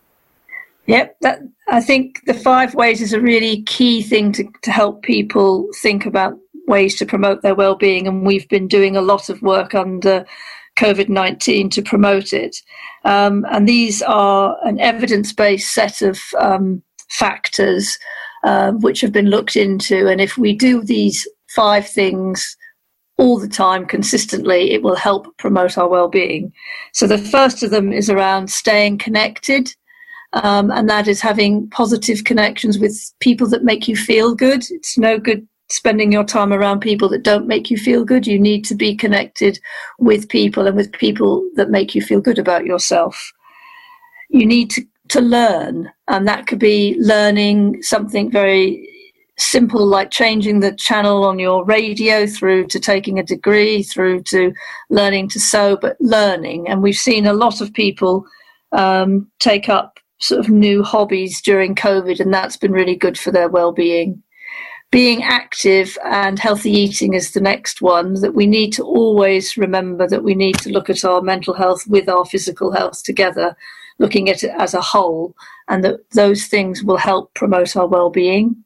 Yep, 0.87 1.16
that 1.22 1.40
I 1.68 1.80
think 1.80 2.20
the 2.26 2.35
five 2.35 2.74
ways 2.74 3.00
is 3.00 3.12
a 3.12 3.20
really 3.20 3.62
key 3.62 4.02
thing 4.02 4.33
to, 4.33 4.44
to 4.62 4.70
help 4.70 5.02
people 5.02 5.68
think 5.80 6.07
about 6.07 6.38
ways 6.68 6.96
to 6.98 7.07
promote 7.07 7.42
their 7.42 7.54
well-being, 7.54 8.07
and 8.07 8.26
we've 8.26 8.48
been 8.48 8.68
doing 8.68 8.96
a 8.96 9.02
lot 9.02 9.28
of 9.28 9.42
work 9.42 9.74
under 9.74 10.26
COVID 10.76 11.09
nineteen 11.09 11.70
to 11.70 11.83
promote 11.83 12.33
it. 12.33 12.57
Um, 13.04 13.46
and 13.50 13.68
these 13.68 14.02
are 14.02 14.57
an 14.64 14.78
evidence-based 14.80 15.72
set 15.72 16.02
of 16.02 16.18
um, 16.38 16.83
factors 17.11 17.98
uh, 18.44 18.72
which 18.72 19.00
have 19.00 19.12
been 19.12 19.30
looked 19.30 19.57
into, 19.57 20.07
and 20.09 20.20
if 20.20 20.37
we 20.37 20.54
do 20.54 20.83
these 20.83 21.26
five 21.54 21.88
things 21.88 22.57
all 23.16 23.38
the 23.38 23.48
time 23.48 23.87
consistently, 23.87 24.72
it 24.72 24.83
will 24.83 24.96
help 24.96 25.37
promote 25.38 25.79
our 25.79 25.88
well-being. 25.88 26.53
So 26.92 27.07
the 27.07 27.18
first 27.18 27.62
of 27.62 27.70
them 27.70 27.92
is 27.92 28.11
around 28.11 28.50
staying 28.50 28.98
connected 28.98 29.74
um, 30.35 30.70
and 30.72 30.90
that 30.90 31.07
is 31.07 31.20
having 31.20 31.68
positive 31.70 32.24
connections 32.24 32.79
with 32.79 33.12
people 33.20 33.48
that 33.48 33.62
make 33.62 33.87
you 33.87 33.96
feel 33.96 34.35
good. 34.35 34.64
It's 34.70 34.98
no 34.98 35.18
good 35.18 35.46
spending 35.70 36.12
your 36.12 36.24
time 36.24 36.53
around 36.53 36.81
people 36.81 37.09
that 37.09 37.22
don't 37.22 37.46
make 37.46 37.70
you 37.70 37.77
feel 37.77 38.05
good. 38.05 38.27
You 38.27 38.38
need 38.38 38.64
to 38.66 38.74
be 38.74 38.96
connected 38.96 39.59
with 39.98 40.29
people 40.29 40.66
and 40.66 40.77
with 40.77 40.92
people 40.92 41.48
that 41.55 41.70
make 41.70 41.94
you 41.94 42.03
feel 42.03 42.20
good 42.20 42.38
about 42.38 42.66
yourself. 42.66 43.33
You 44.29 44.44
need 44.44 44.70
to, 44.70 44.83
to 45.09 45.20
learn, 45.20 45.90
and 46.09 46.27
that 46.27 46.48
could 46.48 46.59
be 46.59 46.96
learning 46.98 47.83
something 47.83 48.31
very 48.31 48.88
simple 49.37 49.85
like 49.85 50.11
changing 50.11 50.61
the 50.61 50.75
channel 50.77 51.25
on 51.25 51.38
your 51.38 51.64
radio 51.64 52.27
through 52.27 52.66
to 52.66 52.79
taking 52.79 53.18
a 53.18 53.23
degree 53.23 53.83
through 53.83 54.23
to 54.23 54.53
learning 54.90 55.29
to 55.29 55.40
sew 55.40 55.77
but 55.81 55.97
learning 56.01 56.68
and 56.68 56.83
we've 56.83 56.94
seen 56.94 57.27
a 57.27 57.33
lot 57.33 57.61
of 57.61 57.73
people 57.73 58.25
um, 58.75 59.29
take 59.38 59.68
up 59.68 59.99
sort 60.18 60.40
of 60.40 60.49
new 60.49 60.83
hobbies 60.83 61.40
during 61.40 61.75
COVID, 61.75 62.20
and 62.20 62.33
that's 62.33 62.57
been 62.57 62.73
really 62.73 62.97
good 62.97 63.18
for 63.18 63.31
their 63.31 63.49
well-being. 63.49 64.23
Being 64.90 65.23
active 65.23 65.99
and 66.05 66.38
healthy 66.38 66.70
eating 66.70 67.14
is 67.14 67.33
the 67.33 67.40
next 67.40 67.83
one 67.83 68.14
that 68.20 68.35
we 68.35 68.47
need 68.47 68.73
to 68.75 68.85
always 68.85 69.57
remember 69.57 70.07
that 70.07 70.23
we 70.23 70.35
need 70.35 70.57
to 70.59 70.70
look 70.70 70.88
at 70.88 71.05
our 71.05 71.20
mental 71.20 71.55
health 71.55 71.85
with 71.88 72.09
our 72.09 72.25
physical 72.25 72.73
health 72.73 73.03
together, 73.03 73.57
looking 73.99 74.29
at 74.29 74.44
it 74.44 74.53
as 74.57 74.73
a 74.73 74.81
whole, 74.81 75.35
and 75.68 75.85
that 75.85 76.09
those 76.11 76.47
things 76.47 76.85
will 76.85 76.97
help 76.97 77.35
promote 77.35 77.77
our 77.77 77.88
well-being. 77.88 78.63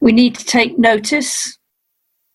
We 0.00 0.12
need 0.12 0.34
to 0.36 0.44
take 0.44 0.78
notice, 0.78 1.58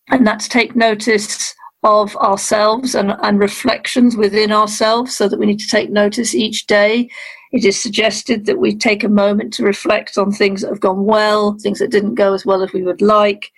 and 0.08 0.26
that's 0.26 0.48
take 0.48 0.74
notice 0.74 1.54
of 1.82 2.14
ourselves 2.16 2.94
and, 2.94 3.16
and 3.22 3.38
reflections 3.38 4.16
within 4.16 4.52
ourselves 4.52 5.16
so 5.16 5.28
that 5.28 5.38
we 5.38 5.46
need 5.46 5.60
to 5.60 5.68
take 5.68 5.90
notice 5.90 6.34
each 6.34 6.66
day 6.66 7.08
it 7.52 7.64
is 7.64 7.80
suggested 7.80 8.46
that 8.46 8.58
we 8.58 8.74
take 8.74 9.02
a 9.02 9.08
moment 9.08 9.52
to 9.54 9.64
reflect 9.64 10.16
on 10.16 10.30
things 10.30 10.62
that 10.62 10.68
have 10.68 10.80
gone 10.80 11.04
well, 11.04 11.56
things 11.58 11.80
that 11.80 11.90
didn't 11.90 12.14
go 12.14 12.32
as 12.32 12.46
well 12.46 12.62
as 12.62 12.72
we 12.72 12.82
would 12.82 13.02
like, 13.02 13.50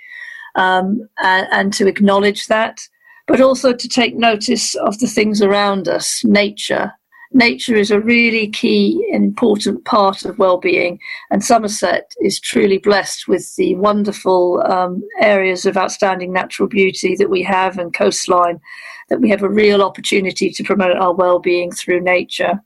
um, 0.54 1.06
and, 1.22 1.46
and 1.52 1.72
to 1.74 1.86
acknowledge 1.86 2.46
that, 2.46 2.80
but 3.26 3.40
also 3.40 3.72
to 3.72 3.88
take 3.88 4.16
notice 4.16 4.74
of 4.76 4.98
the 4.98 5.06
things 5.06 5.42
around 5.42 5.88
us, 5.88 6.24
nature. 6.24 6.92
Nature 7.34 7.76
is 7.76 7.90
a 7.90 8.00
really 8.00 8.48
key, 8.48 9.02
important 9.10 9.84
part 9.86 10.24
of 10.24 10.38
well-being, 10.38 10.98
and 11.30 11.42
Somerset 11.42 12.12
is 12.20 12.38
truly 12.38 12.76
blessed 12.76 13.26
with 13.26 13.56
the 13.56 13.74
wonderful 13.76 14.62
um, 14.70 15.02
areas 15.20 15.64
of 15.64 15.76
outstanding 15.76 16.32
natural 16.32 16.68
beauty 16.68 17.16
that 17.16 17.30
we 17.30 17.42
have 17.42 17.78
and 17.78 17.94
coastline. 17.94 18.60
That 19.08 19.20
we 19.20 19.30
have 19.30 19.42
a 19.42 19.48
real 19.48 19.82
opportunity 19.82 20.50
to 20.50 20.62
promote 20.62 20.96
our 20.96 21.14
well-being 21.14 21.72
through 21.72 22.00
nature. 22.00 22.60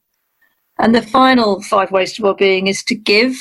And 0.78 0.94
the 0.94 1.02
final 1.02 1.62
five 1.62 1.90
ways 1.90 2.12
to 2.14 2.22
well-being 2.22 2.66
is 2.66 2.82
to 2.84 2.94
give, 2.94 3.36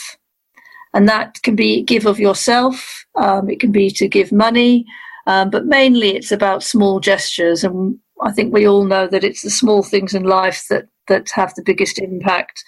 and 0.94 1.10
that 1.10 1.42
can 1.42 1.56
be 1.56 1.82
give 1.82 2.06
of 2.06 2.20
yourself. 2.20 3.06
Um, 3.16 3.50
it 3.50 3.60
can 3.60 3.72
be 3.72 3.90
to 3.92 4.08
give 4.08 4.32
money, 4.32 4.86
um, 5.28 5.50
but 5.50 5.66
mainly 5.66 6.16
it's 6.16 6.32
about 6.32 6.64
small 6.64 7.00
gestures. 7.00 7.64
And 7.64 8.00
I 8.22 8.32
think 8.32 8.54
we 8.54 8.68
all 8.68 8.86
know 8.86 9.08
that 9.08 9.24
it's 9.24 9.42
the 9.42 9.50
small 9.50 9.84
things 9.84 10.14
in 10.14 10.24
life 10.24 10.66
that 10.70 10.88
that 11.08 11.30
have 11.32 11.54
the 11.56 11.64
biggest 11.64 12.00
impact. 12.00 12.64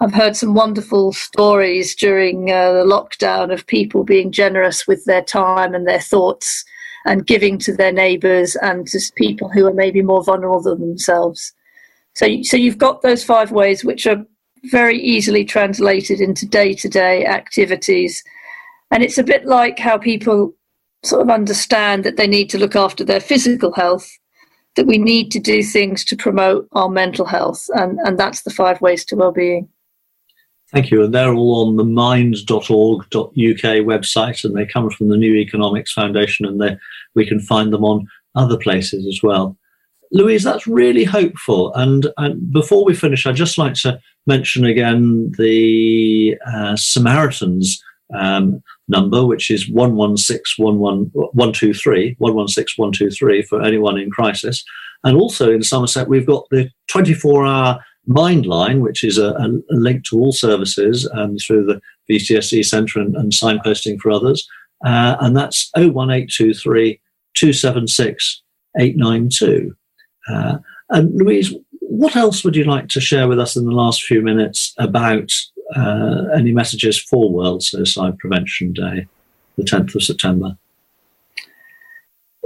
I've 0.00 0.14
heard 0.14 0.36
some 0.36 0.54
wonderful 0.54 1.12
stories 1.12 1.94
during 1.94 2.50
uh, 2.50 2.72
the 2.72 2.84
lockdown 2.84 3.52
of 3.52 3.66
people 3.66 4.04
being 4.04 4.32
generous 4.32 4.86
with 4.86 5.04
their 5.04 5.22
time 5.22 5.74
and 5.74 5.86
their 5.86 6.00
thoughts 6.00 6.64
and 7.04 7.26
giving 7.26 7.58
to 7.58 7.74
their 7.74 7.92
neighbours 7.92 8.56
and 8.56 8.86
to 8.88 9.00
people 9.16 9.48
who 9.48 9.66
are 9.66 9.74
maybe 9.74 10.02
more 10.02 10.22
vulnerable 10.22 10.60
than 10.60 10.80
themselves. 10.80 11.52
So, 12.14 12.42
so 12.42 12.56
you've 12.56 12.78
got 12.78 13.02
those 13.02 13.24
five 13.24 13.52
ways 13.52 13.84
which 13.84 14.06
are 14.06 14.24
very 14.64 14.98
easily 14.98 15.44
translated 15.44 16.20
into 16.20 16.46
day 16.46 16.74
to 16.74 16.88
day 16.88 17.24
activities. 17.24 18.22
And 18.90 19.02
it's 19.02 19.18
a 19.18 19.22
bit 19.22 19.46
like 19.46 19.78
how 19.78 19.98
people 19.98 20.54
sort 21.04 21.22
of 21.22 21.30
understand 21.30 22.04
that 22.04 22.16
they 22.16 22.26
need 22.26 22.50
to 22.50 22.58
look 22.58 22.74
after 22.74 23.04
their 23.04 23.20
physical 23.20 23.72
health, 23.72 24.10
that 24.78 24.86
we 24.86 24.96
need 24.96 25.32
to 25.32 25.40
do 25.40 25.60
things 25.60 26.04
to 26.04 26.16
promote 26.16 26.68
our 26.70 26.88
mental 26.88 27.26
health. 27.26 27.68
And, 27.74 27.98
and 28.04 28.16
that's 28.16 28.42
the 28.42 28.50
five 28.50 28.80
ways 28.80 29.04
to 29.06 29.16
well-being. 29.16 29.68
Thank 30.70 30.92
you. 30.92 31.02
And 31.02 31.12
they're 31.12 31.34
all 31.34 31.66
on 31.66 31.74
the 31.74 31.84
mind.org.uk 31.84 33.26
website, 33.34 34.44
and 34.44 34.54
they 34.54 34.66
come 34.66 34.88
from 34.90 35.08
the 35.08 35.16
New 35.16 35.34
Economics 35.34 35.92
Foundation, 35.92 36.46
and 36.46 36.60
they 36.60 36.76
we 37.16 37.26
can 37.26 37.40
find 37.40 37.72
them 37.72 37.84
on 37.84 38.06
other 38.36 38.56
places 38.56 39.04
as 39.04 39.20
well. 39.20 39.56
Louise, 40.12 40.44
that's 40.44 40.68
really 40.68 41.04
hopeful. 41.04 41.74
And, 41.74 42.06
and, 42.16 42.52
before 42.52 42.84
we 42.84 42.94
finish, 42.94 43.26
I'd 43.26 43.34
just 43.34 43.58
like 43.58 43.74
to 43.74 43.98
mention 44.28 44.64
again 44.64 45.32
the 45.38 46.36
uh, 46.46 46.76
Samaritans 46.76 47.82
um, 48.14 48.62
number, 48.88 49.26
which 49.26 49.50
is 49.50 49.68
116-123, 49.70 52.18
116-123 52.18 53.46
for 53.46 53.62
anyone 53.62 53.98
in 53.98 54.10
crisis. 54.10 54.64
And 55.04 55.16
also 55.16 55.52
in 55.52 55.62
Somerset, 55.62 56.08
we've 56.08 56.26
got 56.26 56.48
the 56.50 56.68
24-hour 56.90 57.78
Mind 58.06 58.46
Line, 58.46 58.80
which 58.80 59.04
is 59.04 59.18
a, 59.18 59.34
a, 59.34 59.60
link 59.68 60.04
to 60.06 60.18
all 60.18 60.32
services 60.32 61.04
and 61.04 61.38
through 61.38 61.66
the 61.66 61.78
VCSE 62.10 62.64
Centre 62.64 63.00
and, 63.00 63.14
and 63.14 63.32
signposting 63.32 64.00
for 64.00 64.10
others. 64.10 64.48
Uh, 64.84 65.16
and 65.20 65.36
that's 65.36 65.70
01823 65.76 67.00
276 67.34 68.42
892. 68.78 69.74
Uh, 70.30 70.58
and 70.90 71.14
Louise, 71.14 71.54
what 71.80 72.16
else 72.16 72.44
would 72.44 72.56
you 72.56 72.64
like 72.64 72.88
to 72.88 73.00
share 73.00 73.28
with 73.28 73.38
us 73.38 73.56
in 73.56 73.66
the 73.66 73.72
last 73.72 74.02
few 74.02 74.22
minutes 74.22 74.74
about 74.78 75.30
uh, 75.76 76.24
any 76.34 76.52
messages 76.52 76.98
for 76.98 77.30
World 77.30 77.62
Suicide 77.62 78.18
Prevention 78.18 78.72
Day, 78.72 79.06
the 79.56 79.64
10th 79.64 79.94
of 79.94 80.02
September? 80.02 80.56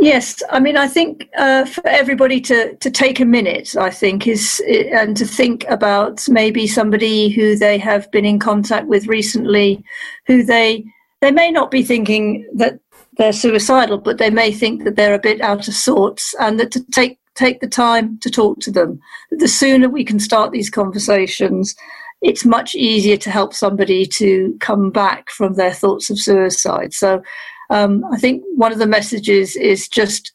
Yes, 0.03 0.43
I 0.51 0.59
mean, 0.59 0.77
I 0.77 0.89
think 0.89 1.29
uh, 1.37 1.65
for 1.65 1.87
everybody 1.87 2.41
to, 2.41 2.75
to 2.75 2.91
take 2.91 3.21
a 3.21 3.25
minute, 3.25 3.77
I 3.77 3.91
think, 3.91 4.27
is 4.27 4.61
and 4.67 5.17
to 5.17 5.25
think 5.25 5.65
about 5.69 6.29
maybe 6.29 6.67
somebody 6.67 7.29
who 7.29 7.57
they 7.57 7.79
have 7.79 8.11
been 8.11 8.25
in 8.25 8.41
contact 8.41 8.89
with 8.89 9.07
recently, 9.07 9.85
who 10.27 10.43
they 10.43 10.85
they 11.21 11.31
may 11.31 11.53
not 11.53 11.71
be 11.71 11.85
thinking 11.85 12.49
that 12.53 12.81
they're 13.17 13.33
suicidal, 13.33 13.99
but 13.99 14.19
they 14.19 14.31
may 14.31 14.51
think 14.51 14.83
that 14.83 14.97
they're 14.97 15.15
a 15.15 15.21
bit 15.21 15.41
out 15.41 15.69
of 15.69 15.75
sorts, 15.75 16.35
and 16.41 16.59
that 16.59 16.73
to 16.73 16.85
take 16.91 17.21
take 17.37 17.61
the 17.61 17.69
time 17.69 18.19
to 18.23 18.31
talk 18.31 18.59
to 18.61 18.73
them. 18.73 19.01
The 19.31 19.47
sooner 19.47 19.89
we 19.89 20.05
can 20.05 20.19
start 20.19 20.51
these 20.51 20.69
conversations, 20.71 21.77
it's 22.23 22.45
much 22.45 22.75
easier 22.75 23.17
to 23.17 23.31
help 23.31 23.53
somebody 23.53 24.07
to 24.07 24.57
come 24.61 24.91
back 24.91 25.29
from 25.31 25.55
their 25.55 25.73
thoughts 25.73 26.09
of 26.09 26.19
suicide. 26.19 26.95
So 26.95 27.23
um, 27.71 28.05
I 28.13 28.19
think 28.19 28.43
one 28.55 28.73
of 28.73 28.79
the 28.79 28.87
messages 28.87 29.57
is 29.57 29.89
just, 29.89 30.33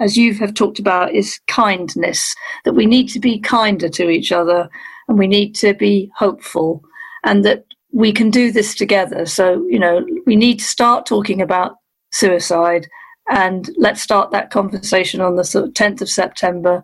as 0.00 0.16
you 0.16 0.34
have 0.34 0.54
talked 0.54 0.78
about, 0.78 1.14
is 1.14 1.40
kindness, 1.46 2.34
that 2.64 2.74
we 2.74 2.86
need 2.86 3.08
to 3.10 3.20
be 3.20 3.38
kinder 3.38 3.88
to 3.90 4.10
each 4.10 4.32
other 4.32 4.68
and 5.08 5.18
we 5.18 5.28
need 5.28 5.54
to 5.56 5.74
be 5.74 6.10
hopeful 6.16 6.82
and 7.24 7.44
that 7.44 7.64
we 7.92 8.12
can 8.12 8.30
do 8.30 8.50
this 8.50 8.74
together. 8.74 9.26
So, 9.26 9.64
you 9.68 9.78
know, 9.78 10.04
we 10.26 10.36
need 10.36 10.58
to 10.58 10.64
start 10.64 11.06
talking 11.06 11.40
about 11.40 11.76
suicide 12.12 12.88
and 13.28 13.70
let's 13.76 14.02
start 14.02 14.32
that 14.32 14.50
conversation 14.50 15.20
on 15.20 15.36
the 15.36 15.44
sort 15.44 15.66
of 15.66 15.74
10th 15.74 16.00
of 16.00 16.08
September. 16.08 16.82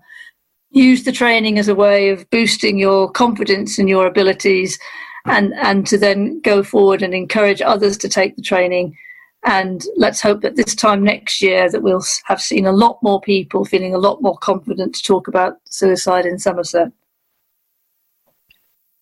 Use 0.71 1.05
the 1.05 1.13
training 1.13 1.59
as 1.59 1.69
a 1.69 1.75
way 1.75 2.11
of 2.11 2.29
boosting 2.31 2.79
your 2.79 3.11
confidence 3.11 3.79
in 3.79 3.89
your 3.89 4.07
abilities 4.07 4.79
and, 5.25 5.55
and 5.55 5.87
to 5.87 5.99
then 5.99 6.41
go 6.41 6.63
forward 6.63 7.03
and 7.03 7.15
encourage 7.15 7.63
others 7.63 7.97
to 7.99 8.09
take 8.09 8.37
the 8.37 8.43
training. 8.43 8.97
And 9.45 9.83
let's 9.97 10.21
hope 10.21 10.43
that 10.43 10.57
this 10.57 10.75
time 10.75 11.05
next 11.05 11.41
year 11.41 11.71
that 11.71 11.83
we'll 11.83 12.05
have 12.25 12.41
seen 12.41 12.67
a 12.67 12.73
lot 12.73 12.99
more 13.03 13.21
people 13.21 13.65
feeling 13.65 13.95
a 13.95 13.99
lot 13.99 14.23
more 14.23 14.37
confident 14.39 14.95
to 14.97 15.03
talk 15.03 15.29
about 15.29 15.59
suicide 15.69 16.27
in 16.27 16.39
Somerset. 16.39 16.91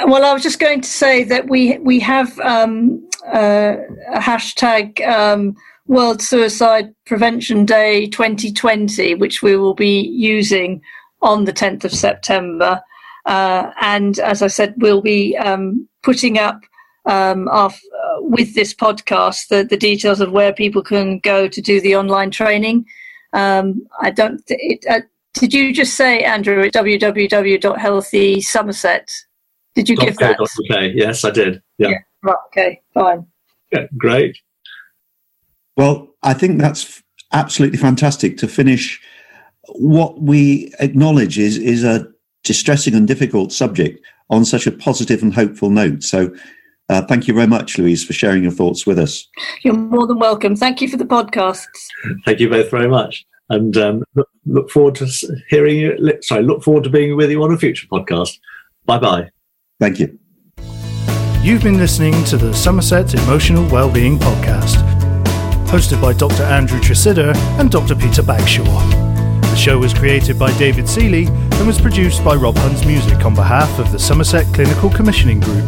well, 0.06 0.26
I 0.26 0.34
was 0.34 0.44
just 0.44 0.60
going 0.60 0.82
to 0.82 0.90
say 0.90 1.24
that 1.26 1.50
we 1.50 1.78
we 1.80 2.00
have 2.00 2.38
um, 2.40 3.08
uh, 3.28 3.76
a 4.14 4.20
hashtag 4.20 5.06
um, 5.08 5.56
World 5.88 6.22
Suicide 6.22 6.94
Prevention 7.06 7.66
Day 7.66 8.08
2020, 8.08 9.16
which 9.16 9.44
we 9.44 9.56
will 9.58 9.74
be 9.74 10.02
using 10.02 10.82
on 11.22 11.46
the 11.46 11.54
10th 11.54 11.84
of 11.84 11.92
September. 11.92 12.82
Uh, 13.26 13.72
and 13.82 14.18
as 14.20 14.42
I 14.42 14.48
said, 14.48 14.74
we'll 14.78 15.02
be 15.02 15.38
um, 15.38 15.88
putting 16.02 16.38
up 16.40 16.62
um, 17.06 17.48
uh, 17.50 17.70
with 18.32 18.56
this 18.56 18.74
podcast 18.74 19.50
the, 19.50 19.64
the 19.64 19.78
details 19.78 20.22
of 20.22 20.32
where 20.32 20.54
people 20.54 20.82
can 20.82 21.20
go 21.20 21.50
to 21.50 21.62
do 21.62 21.80
the 21.82 21.96
online 21.96 22.32
training. 22.32 22.86
Um, 23.34 23.86
I 24.00 24.10
don't. 24.10 24.42
It, 24.48 24.84
uh, 24.90 25.02
did 25.34 25.54
you 25.54 25.72
just 25.74 25.96
say, 25.96 26.24
Andrew, 26.24 26.64
at 26.64 26.74
www.healthysomerset? 26.74 29.12
Did 29.76 29.90
you 29.90 29.98
give 29.98 30.18
that? 30.18 30.40
Okay. 30.40 30.92
Yes, 30.94 31.24
I 31.24 31.30
did. 31.32 31.62
Yeah. 31.78 31.90
yeah. 31.90 32.00
Right. 32.24 32.36
Okay. 32.48 32.82
Fine. 32.94 33.26
Yeah. 33.72 33.86
Great. 33.98 34.38
Well, 35.78 36.10
I 36.24 36.34
think 36.34 36.60
that's 36.60 37.02
absolutely 37.32 37.78
fantastic 37.78 38.38
to 38.38 38.48
finish. 38.48 39.00
What 39.70 40.20
we 40.22 40.74
acknowledge 40.80 41.38
is 41.38 41.58
is 41.58 41.84
a 41.84 42.08
distressing 42.44 42.96
and 42.96 43.08
difficult 43.08 43.54
subject 43.54 44.04
on 44.30 44.46
such 44.46 44.68
a 44.68 44.72
positive 44.72 45.22
and 45.22 45.34
hopeful 45.34 45.70
note. 45.70 46.04
So 46.04 46.34
uh, 46.92 47.02
thank 47.04 47.26
you 47.28 47.34
very 47.34 47.48
much, 47.48 47.78
Louise, 47.78 48.04
for 48.04 48.12
sharing 48.12 48.44
your 48.44 48.52
thoughts 48.52 48.86
with 48.86 49.00
us. 49.00 49.26
You're 49.62 49.74
more 49.74 50.06
than 50.06 50.20
welcome. 50.20 50.58
Thank 50.58 50.82
you 50.82 50.90
for 50.90 50.98
the 50.98 51.06
podcasts. 51.06 51.66
Thank 52.26 52.42
you 52.42 52.50
both 52.50 52.70
very 52.70 52.90
much. 52.90 53.26
And 53.50 53.78
um, 53.78 54.04
look, 54.16 54.30
look, 54.46 54.70
forward 54.70 54.96
to 54.96 55.08
hearing 55.50 55.78
you. 55.78 56.20
Sorry, 56.22 56.44
look 56.44 56.64
forward 56.64 56.84
to 56.84 56.90
being 56.90 57.16
with 57.16 57.32
you 57.32 57.42
on 57.44 57.52
a 57.54 57.58
future 57.58 57.88
podcast. 57.88 58.38
Bye 58.86 59.00
bye. 59.00 59.30
Thank 59.80 60.00
you. 60.00 60.20
You've 61.42 61.64
been 61.64 61.78
listening 61.78 62.24
to 62.26 62.38
the 62.38 62.54
Somerset 62.54 63.14
Emotional 63.14 63.66
Wellbeing 63.70 64.20
Podcast, 64.20 64.76
hosted 65.68 66.02
by 66.02 66.14
Dr. 66.14 66.44
Andrew 66.44 66.80
Tresidder 66.80 67.36
and 67.58 67.72
Dr. 67.72 67.96
Peter 67.96 68.22
Bagshaw. 68.22 68.66
The 69.42 69.56
show 69.56 69.80
was 69.80 69.94
created 69.94 70.38
by 70.38 70.56
David 70.58 70.88
Seeley 70.88 71.26
and 71.26 71.66
was 71.66 71.80
produced 71.80 72.24
by 72.24 72.36
Rob 72.36 72.58
Huns 72.58 72.86
Music 72.86 73.26
on 73.26 73.34
behalf 73.34 73.80
of 73.80 73.92
the 73.92 74.00
Somerset 74.00 74.46
Clinical 74.54 74.90
Commissioning 74.90 75.40
Group. 75.40 75.68